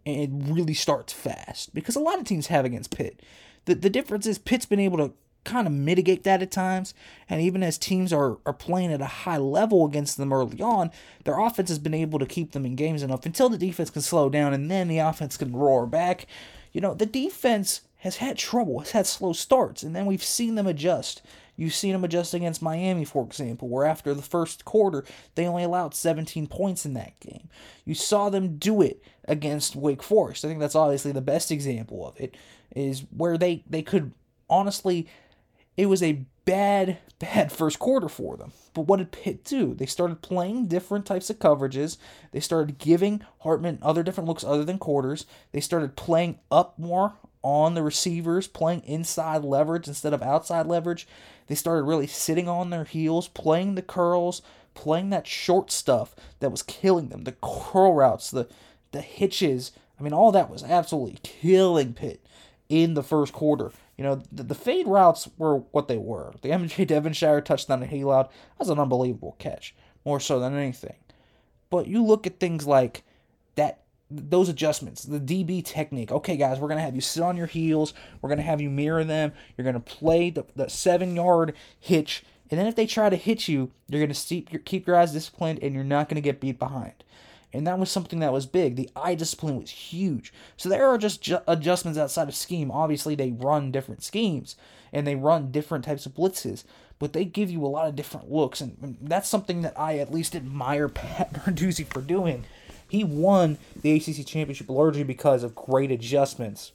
and 0.03 0.19
it 0.19 0.51
really 0.51 0.73
starts 0.73 1.13
fast 1.13 1.75
because 1.75 1.95
a 1.95 1.99
lot 1.99 2.17
of 2.17 2.25
teams 2.25 2.47
have 2.47 2.65
against 2.65 2.97
Pitt. 2.97 3.21
The 3.65 3.75
the 3.75 3.89
difference 3.89 4.25
is 4.25 4.39
Pitt's 4.39 4.65
been 4.65 4.79
able 4.79 4.97
to 4.97 5.13
kind 5.43 5.67
of 5.67 5.73
mitigate 5.73 6.23
that 6.23 6.41
at 6.41 6.51
times. 6.51 6.93
And 7.29 7.41
even 7.41 7.63
as 7.63 7.77
teams 7.77 8.13
are, 8.13 8.37
are 8.45 8.53
playing 8.53 8.93
at 8.93 9.01
a 9.01 9.05
high 9.05 9.37
level 9.37 9.85
against 9.85 10.17
them 10.17 10.33
early 10.33 10.61
on, 10.61 10.91
their 11.23 11.39
offense 11.39 11.69
has 11.69 11.79
been 11.79 11.93
able 11.93 12.19
to 12.19 12.25
keep 12.25 12.51
them 12.51 12.65
in 12.65 12.75
games 12.75 13.03
enough 13.03 13.25
until 13.25 13.49
the 13.49 13.57
defense 13.57 13.89
can 13.89 14.01
slow 14.01 14.29
down 14.29 14.53
and 14.53 14.69
then 14.69 14.87
the 14.87 14.99
offense 14.99 15.37
can 15.37 15.53
roar 15.53 15.85
back. 15.85 16.25
You 16.71 16.81
know, 16.81 16.93
the 16.93 17.05
defense 17.05 17.81
has 17.99 18.17
had 18.17 18.37
trouble, 18.37 18.79
has 18.79 18.91
had 18.91 19.07
slow 19.07 19.33
starts, 19.33 19.83
and 19.83 19.95
then 19.95 20.05
we've 20.05 20.23
seen 20.23 20.55
them 20.55 20.67
adjust. 20.67 21.21
You've 21.57 21.73
seen 21.73 21.91
them 21.91 22.05
adjust 22.05 22.33
against 22.33 22.61
Miami, 22.61 23.03
for 23.03 23.25
example, 23.25 23.67
where 23.67 23.85
after 23.85 24.13
the 24.13 24.21
first 24.21 24.63
quarter, 24.63 25.03
they 25.35 25.45
only 25.45 25.63
allowed 25.63 25.93
17 25.93 26.47
points 26.47 26.85
in 26.85 26.93
that 26.93 27.19
game. 27.19 27.49
You 27.83 27.95
saw 27.95 28.29
them 28.29 28.57
do 28.57 28.81
it 28.81 29.03
against 29.25 29.75
Wake 29.75 30.01
Forest. 30.01 30.45
I 30.45 30.47
think 30.47 30.61
that's 30.61 30.75
obviously 30.75 31.11
the 31.11 31.19
best 31.19 31.51
example 31.51 32.07
of 32.07 32.17
it, 32.17 32.37
is 32.73 33.03
where 33.15 33.37
they, 33.37 33.65
they 33.69 33.81
could 33.81 34.13
honestly 34.49 35.07
it 35.79 35.85
was 35.85 36.03
a 36.03 36.25
bad, 36.43 36.97
bad 37.19 37.53
first 37.53 37.79
quarter 37.79 38.09
for 38.09 38.35
them. 38.35 38.51
But 38.73 38.81
what 38.81 38.97
did 38.97 39.13
Pitt 39.13 39.45
do? 39.45 39.73
They 39.73 39.85
started 39.85 40.21
playing 40.21 40.67
different 40.67 41.05
types 41.05 41.29
of 41.29 41.39
coverages. 41.39 41.95
They 42.33 42.41
started 42.41 42.79
giving 42.79 43.21
Hartman 43.39 43.79
other 43.81 44.03
different 44.03 44.27
looks 44.27 44.43
other 44.43 44.65
than 44.65 44.77
quarters. 44.77 45.25
They 45.53 45.61
started 45.61 45.95
playing 45.95 46.39
up 46.51 46.77
more 46.77 47.13
on 47.43 47.75
the 47.75 47.81
receivers, 47.81 48.45
playing 48.45 48.81
inside 48.81 49.45
leverage 49.45 49.87
instead 49.87 50.13
of 50.13 50.21
outside 50.21 50.65
leverage. 50.65 51.07
They 51.47 51.55
started 51.55 51.83
really 51.83 52.07
sitting 52.07 52.49
on 52.49 52.71
their 52.71 52.83
heels, 52.83 53.29
playing 53.29 53.75
the 53.75 53.81
curls, 53.81 54.41
playing 54.73 55.11
that 55.11 55.27
short 55.27 55.71
stuff 55.71 56.13
that 56.41 56.51
was 56.51 56.61
killing 56.61 57.07
them. 57.07 57.23
The 57.23 57.37
curl 57.41 57.93
routes, 57.93 58.29
the 58.31 58.49
the 58.91 58.99
hitches. 58.99 59.71
I 59.97 60.03
mean, 60.03 60.11
all 60.11 60.33
that 60.33 60.49
was 60.49 60.61
absolutely 60.61 61.19
killing 61.23 61.93
Pitt 61.93 62.19
in 62.67 62.95
the 62.95 63.03
first 63.03 63.31
quarter. 63.31 63.71
You 63.99 64.05
know, 64.05 64.21
the, 64.31 64.43
the 64.43 64.55
fade 64.55 64.87
routes 64.87 65.27
were 65.37 65.57
what 65.57 65.89
they 65.89 65.97
were. 65.97 66.33
The 66.41 66.51
MJ 66.51 66.87
Devonshire 66.87 67.41
touchdown 67.41 67.81
to 67.81 67.85
Hayloud, 67.85 68.29
was 68.57 68.69
an 68.69 68.79
unbelievable 68.79 69.35
catch, 69.39 69.75
more 70.05 70.21
so 70.21 70.39
than 70.39 70.55
anything. 70.55 70.95
But 71.69 71.87
you 71.87 72.01
look 72.01 72.25
at 72.25 72.39
things 72.39 72.65
like 72.65 73.03
that 73.55 73.81
those 74.09 74.47
adjustments, 74.47 75.03
the 75.03 75.19
DB 75.19 75.65
technique. 75.65 76.13
Okay, 76.13 76.37
guys, 76.37 76.59
we're 76.59 76.69
going 76.69 76.77
to 76.77 76.83
have 76.83 76.95
you 76.95 77.01
sit 77.01 77.21
on 77.21 77.35
your 77.35 77.47
heels. 77.47 77.93
We're 78.21 78.29
going 78.29 78.37
to 78.37 78.43
have 78.43 78.61
you 78.61 78.69
mirror 78.69 79.03
them. 79.03 79.33
You're 79.57 79.63
going 79.63 79.73
to 79.73 79.81
play 79.81 80.29
the, 80.29 80.45
the 80.55 80.69
seven 80.69 81.17
yard 81.17 81.53
hitch. 81.77 82.23
And 82.49 82.57
then 82.57 82.67
if 82.67 82.77
they 82.77 82.87
try 82.87 83.09
to 83.09 83.17
hit 83.17 83.49
you, 83.49 83.69
you're 83.89 83.99
going 83.99 84.15
to 84.15 84.59
keep 84.59 84.87
your 84.87 84.95
eyes 84.95 85.11
disciplined 85.11 85.59
and 85.61 85.75
you're 85.75 85.83
not 85.83 86.07
going 86.07 86.15
to 86.15 86.21
get 86.21 86.39
beat 86.39 86.57
behind. 86.57 87.03
And 87.51 87.65
that 87.65 87.79
was 87.79 87.89
something 87.89 88.19
that 88.19 88.31
was 88.31 88.45
big. 88.45 88.75
The 88.75 88.89
eye 88.95 89.15
discipline 89.15 89.59
was 89.59 89.71
huge. 89.71 90.31
So 90.55 90.69
there 90.69 90.87
are 90.87 90.97
just 90.97 91.21
ju- 91.21 91.39
adjustments 91.47 91.97
outside 91.97 92.27
of 92.27 92.35
scheme. 92.35 92.69
Obviously, 92.69 93.15
they 93.15 93.31
run 93.31 93.71
different 93.71 94.03
schemes 94.03 94.55
and 94.93 95.05
they 95.05 95.15
run 95.15 95.51
different 95.51 95.85
types 95.85 96.05
of 96.05 96.13
blitzes, 96.13 96.63
but 96.99 97.13
they 97.13 97.25
give 97.25 97.49
you 97.49 97.65
a 97.65 97.67
lot 97.67 97.87
of 97.87 97.95
different 97.95 98.31
looks. 98.31 98.61
And, 98.61 98.97
that's 99.01 99.29
something 99.29 99.61
that 99.61 99.79
I 99.79 99.97
at 99.97 100.13
least 100.13 100.35
admire 100.35 100.87
Pat 100.89 101.33
Narduzzi 101.33 101.85
for 101.85 102.01
doing 102.01 102.45
He 102.87 103.03
won 103.03 103.57
the 103.81 103.95
ACC 103.95 104.25
championship 104.25 104.69
largely 104.69 105.03
because 105.03 105.43
of 105.43 105.55
great 105.55 105.91
adjustments, 105.91 106.71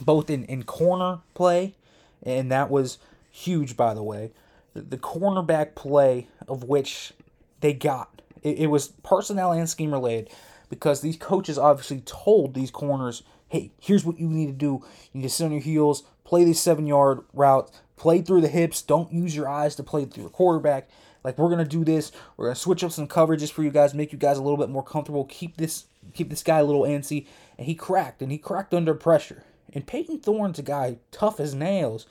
both 0.00 0.28
in, 0.28 0.44
in 0.44 0.64
corner 0.64 1.20
play, 1.34 1.74
and 2.22 2.50
that 2.50 2.70
was 2.70 2.98
huge, 3.30 3.76
by 3.76 3.94
the 3.94 4.02
way. 4.02 4.32
The, 4.74 4.82
the 4.82 4.98
cornerback 4.98 5.74
play 5.76 6.26
of 6.48 6.64
which 6.64 7.12
they 7.60 7.72
got. 7.72 8.22
It, 8.42 8.58
it 8.58 8.66
was 8.68 8.88
personnel 9.02 9.52
and 9.52 9.68
scheme 9.68 9.92
related 9.92 10.30
because 10.68 11.00
these 11.00 11.16
coaches 11.16 11.58
obviously 11.58 12.00
told 12.00 12.54
these 12.54 12.70
corners, 12.70 13.22
hey, 13.48 13.72
here's 13.80 14.04
what 14.04 14.18
you 14.18 14.28
need 14.28 14.46
to 14.46 14.52
do. 14.52 14.84
You 15.12 15.20
need 15.20 15.28
to 15.28 15.30
sit 15.30 15.44
on 15.44 15.52
your 15.52 15.60
heels, 15.60 16.04
play 16.24 16.44
these 16.44 16.60
seven 16.60 16.86
yard 16.86 17.20
route, 17.32 17.70
play 17.96 18.22
through 18.22 18.42
the 18.42 18.48
hips, 18.48 18.82
don't 18.82 19.12
use 19.12 19.34
your 19.34 19.48
eyes 19.48 19.74
to 19.76 19.82
play 19.82 20.04
through 20.04 20.24
the 20.24 20.30
quarterback. 20.30 20.88
Like 21.24 21.36
we're 21.38 21.50
gonna 21.50 21.64
do 21.64 21.84
this. 21.84 22.12
We're 22.36 22.46
gonna 22.46 22.54
switch 22.54 22.84
up 22.84 22.92
some 22.92 23.08
coverages 23.08 23.50
for 23.50 23.62
you 23.62 23.70
guys, 23.70 23.94
make 23.94 24.12
you 24.12 24.18
guys 24.18 24.38
a 24.38 24.42
little 24.42 24.56
bit 24.56 24.70
more 24.70 24.84
comfortable. 24.84 25.24
Keep 25.24 25.56
this 25.56 25.86
keep 26.14 26.30
this 26.30 26.42
guy 26.42 26.58
a 26.58 26.64
little 26.64 26.82
antsy. 26.82 27.26
And 27.58 27.66
he 27.66 27.74
cracked, 27.74 28.22
and 28.22 28.30
he 28.30 28.38
cracked 28.38 28.72
under 28.72 28.94
pressure. 28.94 29.44
And 29.72 29.86
Payton 29.86 30.20
Thorne's 30.20 30.58
a 30.58 30.62
guy 30.62 30.98
tough 31.10 31.40
as 31.40 31.54
nails. 31.54 32.06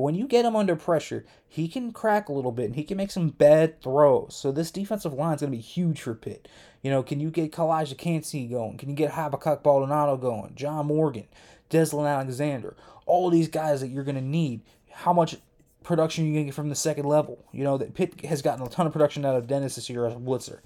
But 0.00 0.04
when 0.04 0.14
you 0.14 0.26
get 0.26 0.46
him 0.46 0.56
under 0.56 0.76
pressure, 0.76 1.26
he 1.46 1.68
can 1.68 1.92
crack 1.92 2.30
a 2.30 2.32
little 2.32 2.52
bit 2.52 2.64
and 2.64 2.74
he 2.74 2.84
can 2.84 2.96
make 2.96 3.10
some 3.10 3.28
bad 3.28 3.82
throws. 3.82 4.34
So 4.34 4.50
this 4.50 4.70
defensive 4.70 5.12
line 5.12 5.34
is 5.34 5.42
going 5.42 5.52
to 5.52 5.58
be 5.58 5.62
huge 5.62 6.00
for 6.00 6.14
Pitt. 6.14 6.48
You 6.80 6.90
know, 6.90 7.02
can 7.02 7.20
you 7.20 7.28
get 7.28 7.52
Calijah 7.52 7.98
Kancey 7.98 8.46
going? 8.46 8.78
Can 8.78 8.88
you 8.88 8.94
get 8.94 9.12
Habakkuk 9.12 9.62
Baldonado 9.62 10.16
going? 10.16 10.54
John 10.54 10.86
Morgan, 10.86 11.28
Deslin 11.68 12.10
Alexander, 12.10 12.76
all 13.04 13.28
these 13.28 13.48
guys 13.48 13.82
that 13.82 13.88
you're 13.88 14.02
going 14.04 14.14
to 14.14 14.22
need. 14.22 14.62
How 14.90 15.12
much 15.12 15.36
production 15.82 16.24
you 16.24 16.32
going 16.32 16.46
to 16.46 16.48
get 16.48 16.54
from 16.54 16.70
the 16.70 16.74
second 16.74 17.04
level? 17.04 17.44
You 17.52 17.64
know, 17.64 17.76
that 17.76 17.92
Pitt 17.92 18.24
has 18.24 18.40
gotten 18.40 18.66
a 18.66 18.70
ton 18.70 18.86
of 18.86 18.94
production 18.94 19.26
out 19.26 19.36
of 19.36 19.48
Dennis 19.48 19.74
this 19.74 19.90
year 19.90 20.06
as 20.06 20.14
a 20.14 20.16
blitzer. 20.16 20.60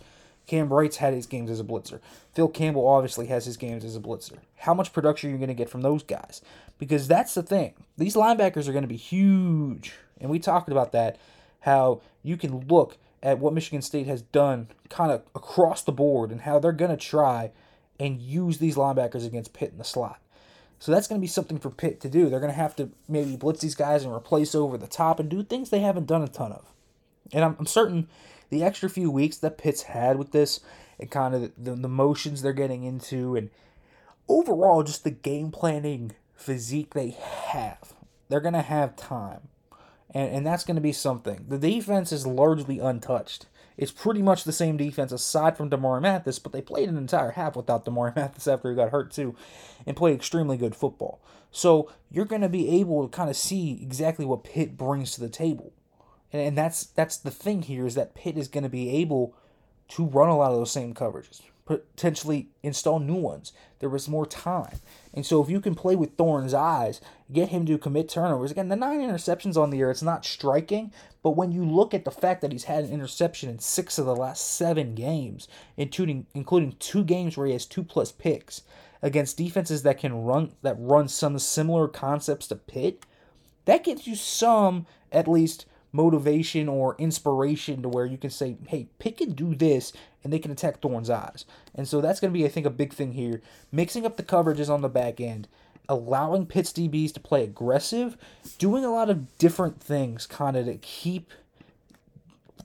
Cam 0.47 0.69
Bright's 0.69 0.99
had 0.99 1.15
his 1.15 1.27
games 1.27 1.51
as 1.51 1.59
a 1.59 1.65
blitzer. 1.65 2.01
Phil 2.35 2.49
Campbell 2.49 2.87
obviously 2.87 3.27
has 3.27 3.47
his 3.47 3.57
games 3.57 3.85
as 3.85 3.97
a 3.97 4.01
blitzer. 4.01 4.39
How 4.57 4.75
much 4.75 4.93
production 4.93 5.31
are 5.31 5.33
you 5.33 5.39
going 5.39 5.49
to 5.49 5.55
get 5.55 5.71
from 5.71 5.83
those 5.83 6.03
guys? 6.03 6.43
Because 6.79 7.09
that's 7.09 7.35
the 7.35 7.43
thing. 7.43 7.75
These 7.97 8.17
linebackers 8.17 8.69
are 8.69 8.73
going 8.73 8.83
to 8.83 8.89
be 8.89 8.97
huge. 8.97 9.95
And 10.21 10.31
we 10.31 10.39
talked 10.39 10.71
about 10.71 10.93
that, 10.93 11.19
how 11.61 12.01
you 12.23 12.37
can 12.37 12.67
look 12.67 12.97
at 13.23 13.39
what 13.39 13.55
Michigan 13.55 13.83
State 13.83 14.07
has 14.07 14.23
done 14.23 14.69
kind 14.91 15.11
of 15.11 15.23
across 15.35 15.83
the 15.83 15.93
board 15.93 16.31
and 16.31 16.43
how 16.43 16.59
they're 16.59 16.73
going 16.73 16.91
to 16.91 16.97
try 16.97 17.51
and 17.99 18.21
use 18.21 18.59
these 18.59 18.77
linebackers 18.77 19.27
against 19.27 19.55
Pitt 19.55 19.73
in 19.73 19.79
the 19.79 19.85
slot. 19.85 20.21
So 20.79 20.93
that's 20.93 21.07
going 21.07 21.19
to 21.19 21.25
be 21.25 21.29
something 21.29 21.59
for 21.59 21.71
Pitt 21.71 22.01
to 22.01 22.11
do. 22.11 22.29
They're 22.29 22.41
going 22.41 22.53
to 22.53 22.59
have 22.59 22.77
to 22.77 22.91
maybe 23.09 23.37
blitz 23.37 23.63
these 23.63 23.75
guys 23.75 24.05
and 24.05 24.13
replace 24.13 24.55
over 24.55 24.77
the 24.77 24.87
top 24.87 25.19
and 25.19 25.31
do 25.31 25.43
things 25.43 25.71
they 25.71 25.81
haven't 25.81 26.07
done 26.07 26.23
a 26.23 26.29
ton 26.29 26.53
of. 26.53 26.67
And 27.33 27.45
I'm, 27.45 27.57
I'm 27.59 27.67
certain 27.67 28.09
the 28.51 28.63
extra 28.63 28.91
few 28.91 29.11
weeks 29.11 29.39
that 29.39 29.57
Pitt's 29.57 29.83
had 29.83 30.19
with 30.19 30.33
this 30.33 30.61
and 31.01 31.11
kind 31.11 31.35
of 31.35 31.53
the, 31.57 31.75
the 31.75 31.89
motions 31.89 32.43
they're 32.43 32.53
getting 32.53 32.85
into 32.85 33.35
and 33.37 33.51
overall 34.29 34.83
just 34.83 35.05
the 35.05 35.11
game 35.11 35.51
planning 35.51 36.13
physique 36.35 36.95
they 36.95 37.11
have, 37.11 37.95
they're 38.29 38.41
going 38.41 38.55
to 38.55 38.63
have 38.63 38.97
time. 38.97 39.49
And, 40.11 40.31
and 40.31 40.47
that's 40.47 40.65
going 40.65 40.77
to 40.77 40.81
be 40.81 40.93
something. 40.93 41.47
The 41.49 41.59
defense 41.59 42.13
is 42.13 42.27
largely 42.27 42.79
untouched. 42.79 43.47
It's 43.77 43.91
pretty 43.91 44.23
much 44.23 44.45
the 44.45 44.53
same 44.53 44.77
defense 44.77 45.11
aside 45.11 45.57
from 45.57 45.69
Damarri 45.69 46.01
Mathis, 46.01 46.39
but 46.39 46.53
they 46.53 46.63
played 46.63 46.89
an 46.89 46.97
entire 46.97 47.33
half 47.33 47.57
without 47.57 47.85
Damarri 47.85 48.15
Mathis 48.17 48.47
after 48.47 48.71
he 48.71 48.77
got 48.77 48.91
hurt 48.91 49.11
too, 49.11 49.35
and 49.85 49.97
played 49.97 50.15
extremely 50.15 50.57
good 50.57 50.77
football. 50.77 51.21
So 51.51 51.91
you're 52.11 52.25
going 52.25 52.43
to 52.43 52.49
be 52.49 52.81
able 52.81 53.03
to 53.03 53.17
kind 53.17 53.31
of 53.31 53.37
see 53.37 53.81
exactly 53.83 54.25
what 54.25 54.45
Pitt 54.45 54.77
brings 54.77 55.13
to 55.13 55.21
the 55.21 55.29
table 55.29 55.73
and, 56.35 56.43
and 56.43 56.59
that's 56.59 56.85
that's 56.85 57.17
the 57.17 57.31
thing 57.31 57.63
here 57.63 57.87
is 57.87 57.95
that 57.95 58.15
Pitt 58.15 58.37
is 58.37 58.49
going 58.49 58.65
to 58.65 58.69
be 58.69 58.91
able 58.97 59.35
to 59.89 60.05
run 60.05 60.29
a 60.29 60.37
lot 60.37 60.51
of 60.51 60.59
those 60.59 60.73
same 60.73 60.93
coverages, 60.93 61.41
potentially 61.67 62.49
install 62.63 62.99
new 62.99 63.15
ones. 63.15 63.53
There 63.79 63.89
was 63.89 64.09
more 64.09 64.27
time. 64.27 64.79
And 65.15 65.25
so 65.25 65.43
if 65.43 65.49
you 65.49 65.61
can 65.61 65.75
play 65.75 65.97
with 65.97 66.17
Thorne's 66.17 66.55
eyes, 66.55 67.01
get 67.33 67.49
him 67.49 67.65
to 67.67 67.79
commit 67.79 68.09
turnovers. 68.09 68.51
Again, 68.51 68.69
the 68.69 68.77
nine 68.77 69.01
interceptions 69.01 69.57
on 69.57 69.71
the 69.71 69.79
year, 69.79 69.91
it's 69.91 70.03
not 70.03 70.25
striking, 70.25 70.93
but 71.23 71.37
when 71.37 71.53
you 71.53 71.65
look 71.65 71.95
at 71.95 72.05
the 72.05 72.11
fact 72.11 72.43
that 72.43 72.53
he's 72.53 72.65
had 72.65 72.85
an 72.85 72.91
interception 72.91 73.49
in 73.49 73.59
six 73.59 73.99
of 73.99 74.07
the 74.07 74.17
last 74.17 74.57
seven 74.57 74.95
games, 74.95 75.49
including 75.77 76.27
including 76.35 76.77
two 76.79 77.03
games 77.03 77.37
where 77.37 77.47
he 77.47 77.53
has 77.55 77.65
two 77.65 77.83
plus 77.83 78.13
picks 78.13 78.63
against 79.01 79.37
defenses 79.37 79.83
that 79.83 79.99
can 79.99 80.25
run 80.25 80.53
that 80.63 80.77
run 80.79 81.09
some 81.09 81.39
similar 81.39 81.89
concepts 81.89 82.47
to 82.49 82.57
Pitt, 82.57 83.05
that 83.65 83.85
gives 83.85 84.07
you 84.07 84.17
some 84.17 84.87
at 85.13 85.29
least 85.29 85.67
motivation 85.95 86.69
or 86.69 86.97
inspiration 86.99 87.81
to 87.81 87.89
where 87.89 88.05
you 88.05 88.19
can 88.19 88.29
say, 88.29 88.57
hey, 88.67 88.89
pick 88.99 89.21
and 89.21 89.37
do 89.37 89.55
this, 89.55 89.93
and 90.25 90.33
they 90.33 90.41
can 90.41 90.51
attack 90.51 90.81
Thorne's 90.81 91.09
eyes. 91.09 91.45
And 91.73 91.87
so 91.87 92.01
that's 92.01 92.19
going 92.19 92.33
to 92.33 92.39
be, 92.39 92.45
I 92.45 92.49
think, 92.49 92.67
a 92.67 92.71
big 92.71 92.93
thing 92.93 93.13
here. 93.13 93.41
Mixing 93.71 94.05
up 94.05 94.17
the 94.17 94.25
coverages 94.25 94.69
on 94.69 94.81
the 94.81 94.89
back 94.89 95.21
end, 95.21 95.47
allowing 95.89 96.47
Pitt's 96.47 96.73
DBs 96.73 97.15
to 97.15 97.21
play 97.21 97.45
aggressive, 97.45 98.17
doing 98.59 98.85
a 98.85 98.91
lot 98.91 99.09
of 99.09 99.39
different 99.39 99.81
things 99.81 100.27
kind 100.27 100.57
of 100.57 100.67
to 100.67 100.75
keep 100.79 101.31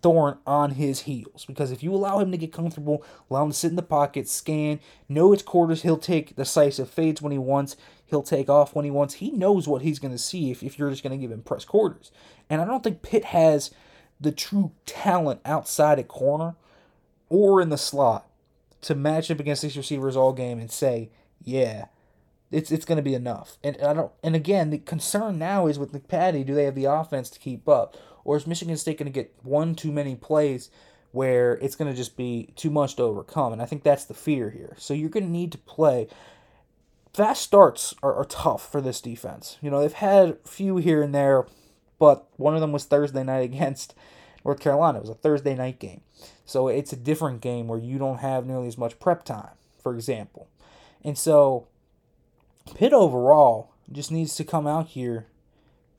Thorne 0.02 0.40
on 0.48 0.72
his 0.72 1.02
heels. 1.02 1.46
Because 1.46 1.70
if 1.70 1.84
you 1.84 1.94
allow 1.94 2.18
him 2.18 2.32
to 2.32 2.38
get 2.38 2.52
comfortable, 2.52 3.04
allow 3.30 3.44
him 3.44 3.52
to 3.52 3.58
sit 3.58 3.70
in 3.70 3.76
the 3.76 3.84
pocket, 3.84 4.28
scan, 4.28 4.80
know 5.08 5.34
his 5.34 5.44
quarters, 5.44 5.84
he'll 5.84 5.98
take 5.98 6.36
decisive 6.36 6.90
fades 6.90 7.22
when 7.22 7.32
he 7.32 7.38
wants, 7.38 7.76
he'll 8.10 8.24
take 8.24 8.50
off 8.50 8.76
when 8.76 8.86
he 8.86 8.92
wants. 8.92 9.16
He 9.16 9.32
knows 9.32 9.68
what 9.68 9.82
he's 9.82 10.00
going 10.00 10.14
to 10.14 10.18
see 10.18 10.52
if, 10.52 10.64
if 10.64 10.78
you're 10.78 10.90
just 10.90 11.04
going 11.04 11.18
to 11.18 11.22
give 11.22 11.32
him 11.32 11.42
press 11.42 11.66
quarters. 11.66 12.12
And 12.50 12.62
I 12.62 12.66
don't 12.66 12.84
think 12.84 13.02
Pitt 13.02 13.26
has 13.26 13.72
the 14.20 14.32
true 14.32 14.72
talent 14.86 15.42
outside 15.46 16.00
at 16.00 16.08
corner 16.08 16.56
or 17.30 17.62
in 17.62 17.70
the 17.70 17.78
slot 17.78 18.28
to 18.82 18.96
match 18.96 19.30
up 19.30 19.40
against 19.40 19.62
these 19.62 19.78
receivers 19.78 20.16
all 20.16 20.34
game 20.34 20.60
and 20.60 20.72
say, 20.72 21.10
yeah, 21.44 21.86
it's 22.52 22.72
it's 22.72 22.86
going 22.86 22.98
to 22.98 23.04
be 23.04 23.14
enough. 23.14 23.58
And 23.64 23.78
I 23.82 23.94
don't. 23.94 24.12
And 24.24 24.36
again, 24.36 24.72
the 24.72 24.80
concern 24.80 25.38
now 25.38 25.68
is 25.68 25.78
with 25.78 25.94
Nick 25.94 26.08
Patti. 26.08 26.44
Do 26.44 26.56
they 26.56 26.66
have 26.66 26.76
the 26.76 26.86
offense 26.86 27.30
to 27.32 27.40
keep 27.40 27.70
up, 27.70 27.96
or 28.24 28.38
is 28.38 28.48
Michigan 28.48 28.76
State 28.78 28.98
going 28.98 29.12
to 29.12 29.12
get 29.12 29.36
one 29.44 29.76
too 29.76 29.92
many 29.92 30.16
plays 30.16 30.70
where 31.12 31.54
it's 31.58 31.76
going 31.76 31.90
to 31.90 31.98
just 31.98 32.18
be 32.18 32.52
too 32.56 32.70
much 32.72 32.96
to 32.96 33.04
overcome? 33.04 33.54
And 33.54 33.62
I 33.62 33.66
think 33.66 33.84
that's 33.84 34.06
the 34.06 34.14
fear 34.14 34.50
here. 34.50 34.76
So 34.80 34.94
you're 34.94 35.10
going 35.10 35.26
to 35.26 35.32
need 35.32 35.52
to 35.52 35.58
play. 35.60 36.08
Fast 37.14 37.42
starts 37.42 37.94
are, 38.04 38.14
are 38.14 38.26
tough 38.26 38.72
for 38.72 38.82
this 38.82 39.02
defense. 39.02 39.58
You 39.62 39.70
know 39.70 39.82
they've 39.82 39.94
had 39.94 40.30
a 40.30 40.48
few 40.48 40.78
here 40.78 41.02
and 41.02 41.14
there, 41.14 41.46
but 41.98 42.28
one 42.38 42.56
of 42.56 42.62
them 42.62 42.72
was 42.72 42.86
Thursday 42.86 43.24
night 43.24 43.40
against 43.44 43.96
North 44.46 44.60
Carolina. 44.60 45.00
It 45.00 45.02
was 45.02 45.10
a 45.10 45.16
Thursday 45.16 45.56
night 45.56 45.80
game, 45.80 46.02
so 46.46 46.68
it's 46.68 46.94
a 46.94 46.98
different 46.98 47.42
game 47.42 47.68
where 47.68 47.80
you 47.80 47.98
don't 47.98 48.20
have 48.20 48.46
nearly 48.46 48.68
as 48.68 48.78
much 48.78 49.00
prep 49.00 49.24
time, 49.24 49.56
for 49.82 49.94
example. 49.94 50.48
And 51.04 51.18
so 51.18 51.68
Pitt 52.76 52.94
overall 52.94 53.72
just 53.92 54.12
needs 54.12 54.36
to 54.36 54.44
come 54.44 54.68
out 54.68 54.88
here, 54.88 55.28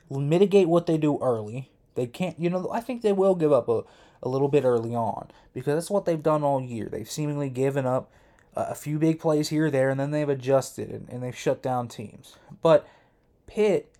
mitigate 0.09 0.69
what 0.69 0.87
they 0.87 0.99
do 0.99 1.19
early. 1.21 1.71
They 1.95 2.07
can't, 2.07 2.39
you 2.39 2.51
know, 2.51 2.71
I 2.73 2.81
think 2.81 3.03
they 3.03 3.13
will 3.13 3.35
give 3.35 3.53
up 3.53 3.69
a, 3.69 3.83
a 4.23 4.29
little 4.29 4.49
bit 4.49 4.65
early 4.65 4.95
on 4.95 5.29
because 5.53 5.75
that's 5.75 5.91
what 5.91 6.05
they've 6.05 6.23
done 6.23 6.43
all 6.43 6.61
year. 6.61 6.89
They've 6.91 7.11
seemingly 7.11 7.51
given 7.51 7.87
up 7.87 8.11
a 8.55 8.75
few 8.75 8.99
big 8.99 9.21
plays 9.21 9.49
here 9.49 9.71
there, 9.71 9.91
and 9.91 9.99
then 9.99 10.11
they've 10.11 10.29
adjusted 10.29 10.91
and, 10.91 11.09
and 11.09 11.23
they've 11.23 11.37
shut 11.37 11.63
down 11.63 11.89
teams. 11.89 12.37
But 12.63 12.87
Pitt 13.47 13.93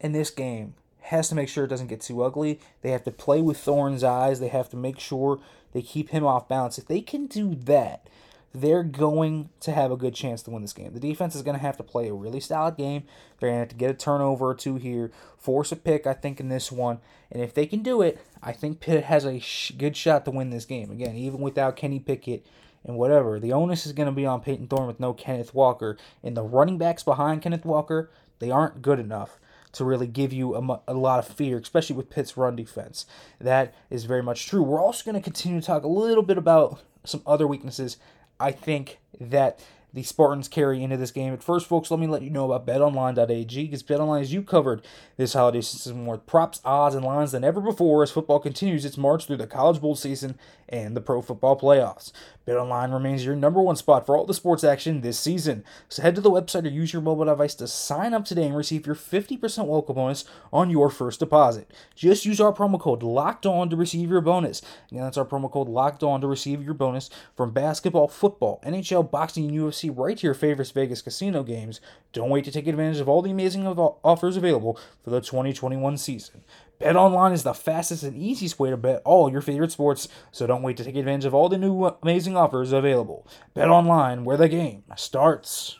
in 0.00 0.12
this 0.12 0.30
game 0.30 0.74
has 1.02 1.28
to 1.28 1.34
make 1.34 1.48
sure 1.48 1.64
it 1.64 1.68
doesn't 1.68 1.88
get 1.88 2.00
too 2.00 2.22
ugly. 2.22 2.60
They 2.82 2.90
have 2.90 3.04
to 3.04 3.10
play 3.10 3.40
with 3.40 3.58
Thorne's 3.58 4.04
eyes. 4.04 4.40
They 4.40 4.48
have 4.48 4.68
to 4.70 4.76
make 4.76 5.00
sure 5.00 5.40
they 5.72 5.82
keep 5.82 6.10
him 6.10 6.24
off 6.24 6.48
balance. 6.48 6.78
If 6.78 6.86
they 6.86 7.00
can 7.00 7.26
do 7.26 7.54
that, 7.54 8.08
they're 8.54 8.82
going 8.82 9.50
to 9.60 9.72
have 9.72 9.90
a 9.92 9.96
good 9.96 10.14
chance 10.14 10.42
to 10.42 10.50
win 10.50 10.62
this 10.62 10.72
game. 10.72 10.92
The 10.92 11.00
defense 11.00 11.34
is 11.34 11.42
going 11.42 11.56
to 11.56 11.62
have 11.62 11.76
to 11.76 11.82
play 11.82 12.08
a 12.08 12.14
really 12.14 12.40
solid 12.40 12.76
game. 12.76 13.04
They're 13.38 13.50
going 13.50 13.56
to 13.56 13.60
have 13.60 13.68
to 13.68 13.74
get 13.76 13.90
a 13.90 13.94
turnover 13.94 14.48
or 14.48 14.54
two 14.54 14.76
here, 14.76 15.10
force 15.36 15.70
a 15.70 15.76
pick, 15.76 16.06
I 16.06 16.14
think, 16.14 16.40
in 16.40 16.48
this 16.48 16.72
one. 16.72 17.00
And 17.30 17.42
if 17.42 17.52
they 17.52 17.66
can 17.66 17.82
do 17.82 18.00
it, 18.00 18.18
I 18.42 18.52
think 18.52 18.80
Pitt 18.80 19.04
has 19.04 19.24
a 19.24 19.38
sh- 19.38 19.72
good 19.72 19.96
shot 19.96 20.24
to 20.24 20.30
win 20.30 20.50
this 20.50 20.64
game. 20.64 20.90
Again, 20.90 21.14
even 21.14 21.40
without 21.40 21.76
Kenny 21.76 22.00
Pickett 22.00 22.46
and 22.88 22.96
whatever, 22.96 23.38
the 23.38 23.52
onus 23.52 23.86
is 23.86 23.92
going 23.92 24.08
to 24.08 24.12
be 24.12 24.26
on 24.26 24.40
Payton 24.40 24.66
Thorne 24.66 24.86
with 24.86 24.98
no 24.98 25.12
Kenneth 25.12 25.54
Walker. 25.54 25.96
And 26.24 26.36
the 26.36 26.42
running 26.42 26.78
backs 26.78 27.04
behind 27.04 27.42
Kenneth 27.42 27.64
Walker, 27.64 28.10
they 28.40 28.50
aren't 28.50 28.82
good 28.82 28.98
enough 28.98 29.38
to 29.72 29.84
really 29.84 30.06
give 30.06 30.32
you 30.32 30.56
a, 30.56 30.80
a, 30.88 30.94
lot 30.94 31.18
of 31.18 31.28
fear, 31.28 31.58
especially 31.58 31.94
with 31.94 32.08
Pitt's 32.08 32.38
run 32.38 32.56
defense. 32.56 33.04
That 33.38 33.74
is 33.90 34.06
very 34.06 34.22
much 34.22 34.46
true. 34.46 34.62
We're 34.62 34.82
also 34.82 35.04
going 35.04 35.20
to 35.20 35.24
continue 35.24 35.60
to 35.60 35.66
talk 35.66 35.84
a 35.84 35.88
little 35.88 36.22
bit 36.22 36.38
about 36.38 36.82
some 37.04 37.22
other 37.26 37.46
weaknesses 37.46 37.98
I 38.40 38.52
think 38.52 38.98
that 39.20 39.60
the 39.92 40.02
Spartans 40.02 40.48
carry 40.48 40.82
into 40.82 40.96
this 40.96 41.10
game. 41.10 41.34
But 41.34 41.42
first, 41.42 41.66
folks, 41.66 41.90
let 41.90 42.00
me 42.00 42.06
let 42.06 42.22
you 42.22 42.30
know 42.30 42.50
about 42.50 42.66
betonline.ag 42.66 43.64
because 43.64 43.82
betonline 43.82 44.18
has 44.18 44.32
you 44.32 44.42
covered 44.42 44.82
this 45.16 45.32
holiday 45.32 45.60
season 45.60 46.06
with 46.06 46.26
props, 46.26 46.60
odds, 46.64 46.94
and 46.94 47.04
lines 47.04 47.32
than 47.32 47.44
ever 47.44 47.60
before 47.60 48.02
as 48.02 48.10
football 48.10 48.40
continues 48.40 48.84
its 48.84 48.98
march 48.98 49.26
through 49.26 49.36
the 49.38 49.46
College 49.46 49.80
Bowl 49.80 49.94
season 49.94 50.38
and 50.68 50.96
the 50.96 51.00
Pro 51.00 51.22
Football 51.22 51.58
Playoffs. 51.58 52.12
BetOnline 52.46 52.92
remains 52.92 53.26
your 53.26 53.36
number 53.36 53.60
one 53.60 53.76
spot 53.76 54.06
for 54.06 54.16
all 54.16 54.24
the 54.24 54.32
sports 54.32 54.64
action 54.64 55.00
this 55.00 55.18
season. 55.18 55.64
So 55.88 56.02
head 56.02 56.14
to 56.14 56.20
the 56.20 56.30
website 56.30 56.64
or 56.64 56.68
use 56.68 56.92
your 56.92 57.02
mobile 57.02 57.26
device 57.26 57.54
to 57.56 57.68
sign 57.68 58.14
up 58.14 58.24
today 58.24 58.46
and 58.46 58.56
receive 58.56 58.86
your 58.86 58.94
50% 58.94 59.66
welcome 59.66 59.96
bonus 59.96 60.24
on 60.52 60.70
your 60.70 60.88
first 60.88 61.20
deposit. 61.20 61.70
Just 61.94 62.24
use 62.24 62.40
our 62.40 62.52
promo 62.52 62.80
code 62.80 63.02
LOCKED 63.02 63.46
ON 63.46 63.68
to 63.68 63.76
receive 63.76 64.10
your 64.10 64.20
bonus. 64.20 64.62
Again, 64.90 65.02
that's 65.02 65.18
our 65.18 65.26
promo 65.26 65.50
code 65.50 65.68
LOCKED 65.68 66.02
ON 66.02 66.20
to 66.22 66.26
receive 66.26 66.62
your 66.62 66.74
bonus 66.74 67.10
from 67.36 67.50
basketball, 67.50 68.08
football, 68.08 68.60
NHL, 68.64 69.10
boxing, 69.10 69.48
and 69.48 69.58
UFC 69.58 69.77
right 69.84 70.18
to 70.18 70.26
your 70.26 70.34
favorite 70.34 70.72
Vegas 70.74 71.02
casino 71.02 71.42
games. 71.42 71.80
Don't 72.12 72.30
wait 72.30 72.44
to 72.44 72.50
take 72.50 72.66
advantage 72.66 73.00
of 73.00 73.08
all 73.08 73.22
the 73.22 73.30
amazing 73.30 73.66
offers 73.66 74.36
available 74.36 74.78
for 75.04 75.10
the 75.10 75.20
2021 75.20 75.96
season. 75.96 76.44
BetOnline 76.80 77.32
is 77.32 77.42
the 77.42 77.54
fastest 77.54 78.02
and 78.02 78.16
easiest 78.16 78.58
way 78.58 78.70
to 78.70 78.76
bet 78.76 79.02
all 79.04 79.30
your 79.30 79.40
favorite 79.40 79.72
sports, 79.72 80.08
so 80.30 80.46
don't 80.46 80.62
wait 80.62 80.76
to 80.76 80.84
take 80.84 80.96
advantage 80.96 81.24
of 81.24 81.34
all 81.34 81.48
the 81.48 81.58
new 81.58 81.84
uh, 81.84 81.94
amazing 82.02 82.36
offers 82.36 82.72
available. 82.72 83.26
BetOnline, 83.56 84.24
where 84.24 84.36
the 84.36 84.48
game 84.48 84.84
starts. 84.96 85.78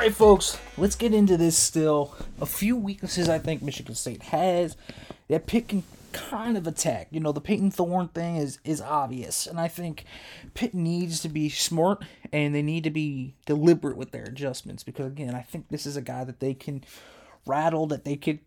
Right, 0.00 0.14
folks, 0.14 0.58
let's 0.78 0.96
get 0.96 1.12
into 1.12 1.36
this 1.36 1.58
still. 1.58 2.14
A 2.40 2.46
few 2.46 2.74
weaknesses 2.74 3.28
I 3.28 3.38
think 3.38 3.60
Michigan 3.60 3.94
State 3.94 4.22
has. 4.22 4.74
They're 5.28 5.38
picking 5.38 5.82
kind 6.12 6.56
of 6.56 6.66
attack. 6.66 7.08
You 7.10 7.20
know, 7.20 7.32
the 7.32 7.40
Payton 7.42 7.72
Thorne 7.72 8.08
thing 8.08 8.36
is 8.36 8.58
is 8.64 8.80
obvious, 8.80 9.46
and 9.46 9.60
I 9.60 9.68
think 9.68 10.06
Pitt 10.54 10.72
needs 10.72 11.20
to 11.20 11.28
be 11.28 11.50
smart 11.50 12.02
and 12.32 12.54
they 12.54 12.62
need 12.62 12.84
to 12.84 12.90
be 12.90 13.34
deliberate 13.44 13.98
with 13.98 14.10
their 14.10 14.24
adjustments 14.24 14.82
because 14.82 15.06
again, 15.06 15.34
I 15.34 15.42
think 15.42 15.68
this 15.68 15.84
is 15.84 15.98
a 15.98 16.02
guy 16.02 16.24
that 16.24 16.40
they 16.40 16.54
can 16.54 16.82
rattle, 17.44 17.86
that 17.88 18.06
they 18.06 18.16
could 18.16 18.38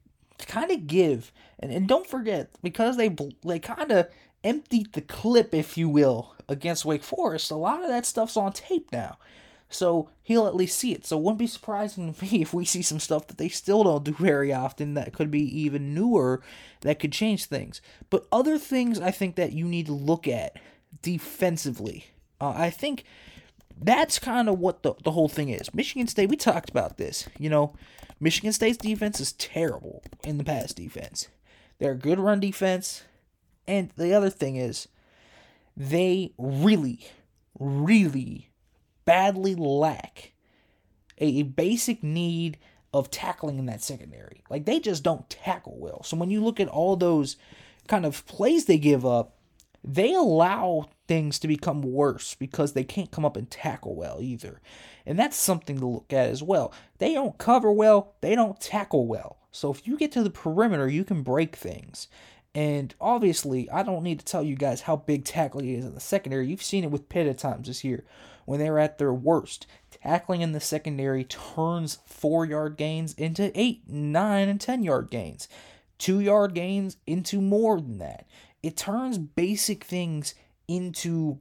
kind 0.47 0.71
of 0.71 0.87
give, 0.87 1.31
and 1.59 1.71
and 1.71 1.87
don't 1.87 2.07
forget 2.07 2.49
because 2.63 2.97
they 2.97 3.15
they 3.45 3.59
kind 3.59 3.91
of 3.91 4.07
emptied 4.43 4.93
the 4.93 5.01
clip, 5.01 5.53
if 5.53 5.77
you 5.77 5.87
will, 5.87 6.33
against 6.49 6.83
Wake 6.83 7.03
Forest. 7.03 7.51
A 7.51 7.55
lot 7.55 7.83
of 7.83 7.89
that 7.89 8.07
stuff's 8.07 8.37
on 8.37 8.53
tape 8.53 8.91
now. 8.91 9.19
So 9.73 10.09
he'll 10.21 10.47
at 10.47 10.55
least 10.55 10.77
see 10.77 10.93
it. 10.93 11.05
So 11.05 11.17
it 11.17 11.23
wouldn't 11.23 11.39
be 11.39 11.47
surprising 11.47 12.13
to 12.13 12.23
me 12.23 12.41
if 12.41 12.53
we 12.53 12.65
see 12.65 12.81
some 12.81 12.99
stuff 12.99 13.27
that 13.27 13.37
they 13.37 13.49
still 13.49 13.83
don't 13.83 14.03
do 14.03 14.13
very 14.13 14.53
often 14.53 14.93
that 14.93 15.13
could 15.13 15.31
be 15.31 15.43
even 15.61 15.93
newer 15.93 16.41
that 16.81 16.99
could 16.99 17.11
change 17.11 17.45
things. 17.45 17.81
But 18.09 18.27
other 18.31 18.57
things 18.57 18.99
I 18.99 19.11
think 19.11 19.35
that 19.35 19.53
you 19.53 19.65
need 19.65 19.87
to 19.87 19.93
look 19.93 20.27
at 20.27 20.57
defensively. 21.01 22.05
Uh, 22.39 22.53
I 22.55 22.69
think 22.69 23.03
that's 23.81 24.19
kind 24.19 24.49
of 24.49 24.59
what 24.59 24.83
the, 24.83 24.93
the 25.03 25.11
whole 25.11 25.29
thing 25.29 25.49
is. 25.49 25.73
Michigan 25.73 26.07
State, 26.07 26.29
we 26.29 26.35
talked 26.35 26.69
about 26.69 26.97
this. 26.97 27.27
You 27.39 27.49
know, 27.49 27.75
Michigan 28.19 28.53
State's 28.53 28.77
defense 28.77 29.19
is 29.19 29.33
terrible 29.33 30.03
in 30.23 30.37
the 30.37 30.43
pass 30.43 30.73
defense. 30.73 31.27
They're 31.79 31.91
a 31.91 31.97
good 31.97 32.19
run 32.19 32.39
defense. 32.39 33.03
And 33.67 33.89
the 33.97 34.13
other 34.13 34.29
thing 34.29 34.55
is, 34.55 34.87
they 35.75 36.33
really, 36.37 37.07
really 37.57 38.49
badly 39.05 39.55
lack 39.55 40.33
a 41.17 41.43
basic 41.43 42.03
need 42.03 42.57
of 42.93 43.09
tackling 43.09 43.57
in 43.57 43.65
that 43.65 43.81
secondary. 43.81 44.43
Like 44.49 44.65
they 44.65 44.79
just 44.79 45.03
don't 45.03 45.29
tackle 45.29 45.77
well. 45.77 46.03
So 46.03 46.17
when 46.17 46.29
you 46.29 46.43
look 46.43 46.59
at 46.59 46.67
all 46.67 46.95
those 46.95 47.37
kind 47.87 48.05
of 48.05 48.25
plays 48.25 48.65
they 48.65 48.77
give 48.77 49.05
up, 49.05 49.37
they 49.83 50.13
allow 50.13 50.89
things 51.07 51.39
to 51.39 51.47
become 51.47 51.81
worse 51.81 52.35
because 52.35 52.73
they 52.73 52.83
can't 52.83 53.11
come 53.11 53.25
up 53.25 53.35
and 53.35 53.49
tackle 53.49 53.95
well 53.95 54.19
either. 54.21 54.61
And 55.05 55.19
that's 55.19 55.35
something 55.35 55.79
to 55.79 55.85
look 55.85 56.13
at 56.13 56.29
as 56.29 56.41
well. 56.41 56.73
They 56.99 57.13
don't 57.13 57.37
cover 57.37 57.71
well, 57.71 58.15
they 58.21 58.35
don't 58.35 58.61
tackle 58.61 59.07
well. 59.07 59.39
So 59.51 59.71
if 59.71 59.85
you 59.85 59.97
get 59.97 60.11
to 60.13 60.23
the 60.23 60.29
perimeter, 60.29 60.87
you 60.87 61.03
can 61.03 61.21
break 61.21 61.55
things. 61.55 62.07
And 62.55 62.93
obviously, 63.01 63.69
I 63.71 63.83
don't 63.83 64.03
need 64.03 64.19
to 64.19 64.25
tell 64.25 64.43
you 64.43 64.55
guys 64.55 64.81
how 64.81 64.95
big 64.95 65.25
tackling 65.25 65.69
is 65.69 65.85
in 65.85 65.95
the 65.95 65.99
secondary. 65.99 66.47
You've 66.47 66.63
seen 66.63 66.83
it 66.83 66.91
with 66.91 67.09
Pitt 67.09 67.27
at 67.27 67.39
times 67.39 67.67
this 67.67 67.83
year 67.83 68.05
when 68.45 68.59
they're 68.59 68.79
at 68.79 68.97
their 68.97 69.13
worst. 69.13 69.67
Tackling 69.91 70.41
in 70.41 70.51
the 70.51 70.59
secondary 70.59 71.23
turns 71.23 71.99
four 72.05 72.45
yard 72.45 72.77
gains 72.77 73.13
into 73.13 73.51
eight, 73.59 73.87
nine, 73.87 74.49
and 74.49 74.59
10 74.59 74.83
yard 74.83 75.09
gains. 75.09 75.47
Two 75.97 76.19
yard 76.19 76.53
gains 76.53 76.97
into 77.07 77.39
more 77.41 77.79
than 77.79 77.99
that. 77.99 78.27
It 78.61 78.75
turns 78.75 79.17
basic 79.17 79.83
things 79.83 80.35
into 80.67 81.39